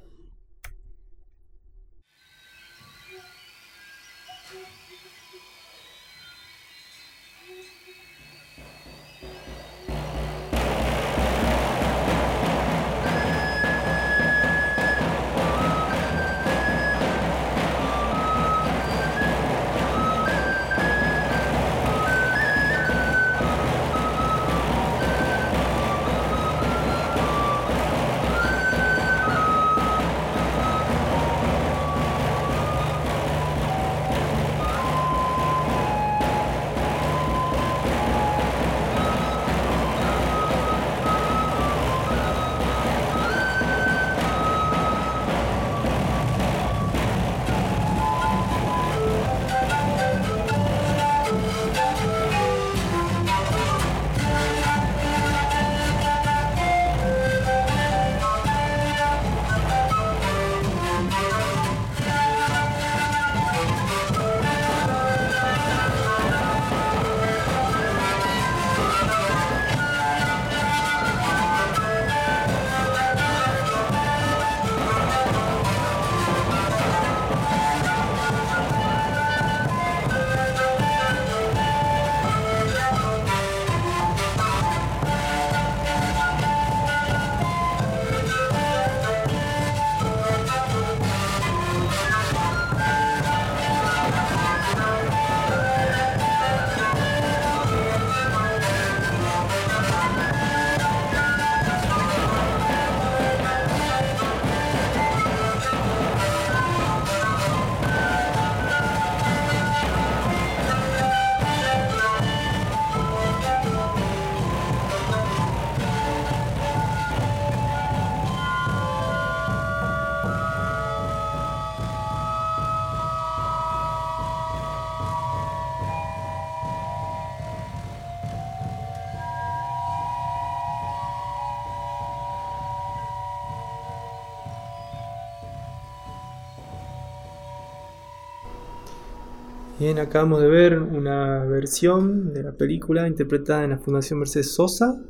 Bien, 139.88 140.00
acabamos 140.00 140.41
de 140.41 140.50
ver 140.50 140.80
una 140.80 141.45
versión 141.45 142.34
de 142.34 142.43
la 142.43 142.52
película 142.52 143.08
interpretada 143.08 143.63
en 143.63 143.69
la 143.69 143.78
Fundación 143.78 144.19
Mercedes 144.19 144.54
Sosa. 144.54 145.02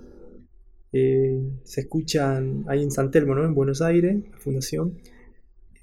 Eh, 0.94 1.50
se 1.64 1.82
escuchan 1.82 2.64
ahí 2.68 2.84
en 2.84 2.92
San 2.92 3.10
Telmo, 3.10 3.34
¿no? 3.34 3.44
en 3.44 3.56
Buenos 3.56 3.82
Aires, 3.82 4.24
la 4.30 4.38
fundación. 4.38 5.00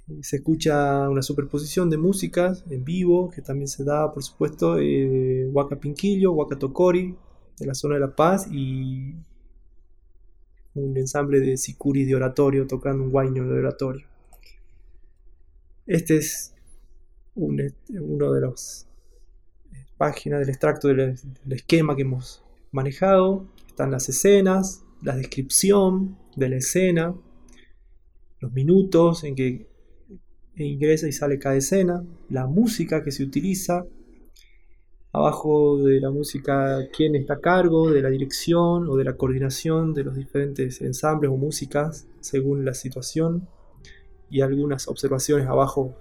Eh, 0.06 0.20
se 0.22 0.36
escucha 0.36 1.08
una 1.08 1.22
superposición 1.22 1.90
de 1.90 1.96
músicas 1.96 2.64
en 2.70 2.84
vivo, 2.84 3.32
que 3.32 3.42
también 3.42 3.66
se 3.66 3.82
da, 3.82 4.12
por 4.12 4.22
supuesto, 4.22 4.78
eh, 4.78 5.50
Pinquillo, 5.80 6.30
Huaca 6.30 6.56
Tocori, 6.56 7.16
de 7.58 7.66
la 7.66 7.74
zona 7.74 7.94
de 7.94 8.00
La 8.00 8.14
Paz, 8.14 8.46
y 8.52 9.16
un 10.74 10.96
ensamble 10.96 11.40
de 11.40 11.56
sicuri 11.56 12.04
de 12.04 12.14
oratorio 12.14 12.68
tocando 12.68 13.02
un 13.02 13.10
guayno 13.10 13.44
de 13.44 13.58
oratorio. 13.58 14.06
Este 15.84 16.18
es 16.18 16.53
un, 17.34 17.74
uno 18.00 18.32
de 18.32 18.40
las 18.40 18.88
páginas 19.96 20.40
del 20.40 20.48
extracto 20.50 20.88
del, 20.88 21.16
del 21.44 21.52
esquema 21.52 21.96
que 21.96 22.02
hemos 22.02 22.42
manejado. 22.72 23.46
Están 23.66 23.90
las 23.90 24.08
escenas, 24.08 24.84
la 25.02 25.16
descripción 25.16 26.16
de 26.36 26.48
la 26.48 26.56
escena, 26.56 27.14
los 28.40 28.52
minutos 28.52 29.24
en 29.24 29.34
que 29.34 29.66
ingresa 30.56 31.08
y 31.08 31.12
sale 31.12 31.38
cada 31.38 31.56
escena, 31.56 32.04
la 32.28 32.46
música 32.46 33.02
que 33.02 33.10
se 33.10 33.24
utiliza, 33.24 33.86
abajo 35.14 35.78
de 35.78 36.00
la 36.00 36.10
música 36.10 36.88
quién 36.94 37.14
está 37.14 37.34
a 37.34 37.40
cargo 37.40 37.90
de 37.90 38.02
la 38.02 38.10
dirección 38.10 38.88
o 38.88 38.96
de 38.96 39.04
la 39.04 39.16
coordinación 39.16 39.94
de 39.94 40.02
los 40.02 40.16
diferentes 40.16 40.80
ensambles 40.80 41.30
o 41.30 41.36
músicas 41.36 42.08
según 42.20 42.64
la 42.64 42.74
situación 42.74 43.48
y 44.28 44.40
algunas 44.40 44.88
observaciones 44.88 45.46
abajo 45.46 45.94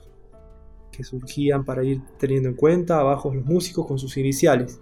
que 0.95 1.03
surgían 1.03 1.65
para 1.65 1.83
ir 1.83 2.01
teniendo 2.17 2.47
en 2.47 2.55
cuenta, 2.55 2.99
abajo 2.99 3.33
los 3.33 3.43
músicos 3.43 3.85
con 3.85 3.99
sus 3.99 4.15
iniciales. 4.15 4.79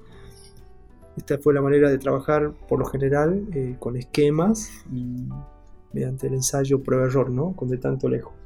Esta 1.18 1.40
fue 1.40 1.54
la 1.54 1.62
manera 1.62 1.90
de 1.90 1.98
trabajar 1.98 2.54
por 2.70 2.80
lo 2.80 2.86
general 2.86 3.48
eh, 3.54 3.76
con 3.80 3.98
esquemas 3.98 4.70
y 4.92 5.28
mediante 5.94 6.28
el 6.28 6.36
ensayo 6.36 6.84
prueba-error, 6.84 7.30
¿no? 7.30 7.54
Con 7.54 7.68
de 7.70 7.78
tanto 7.78 8.08
lejos. 8.08 8.41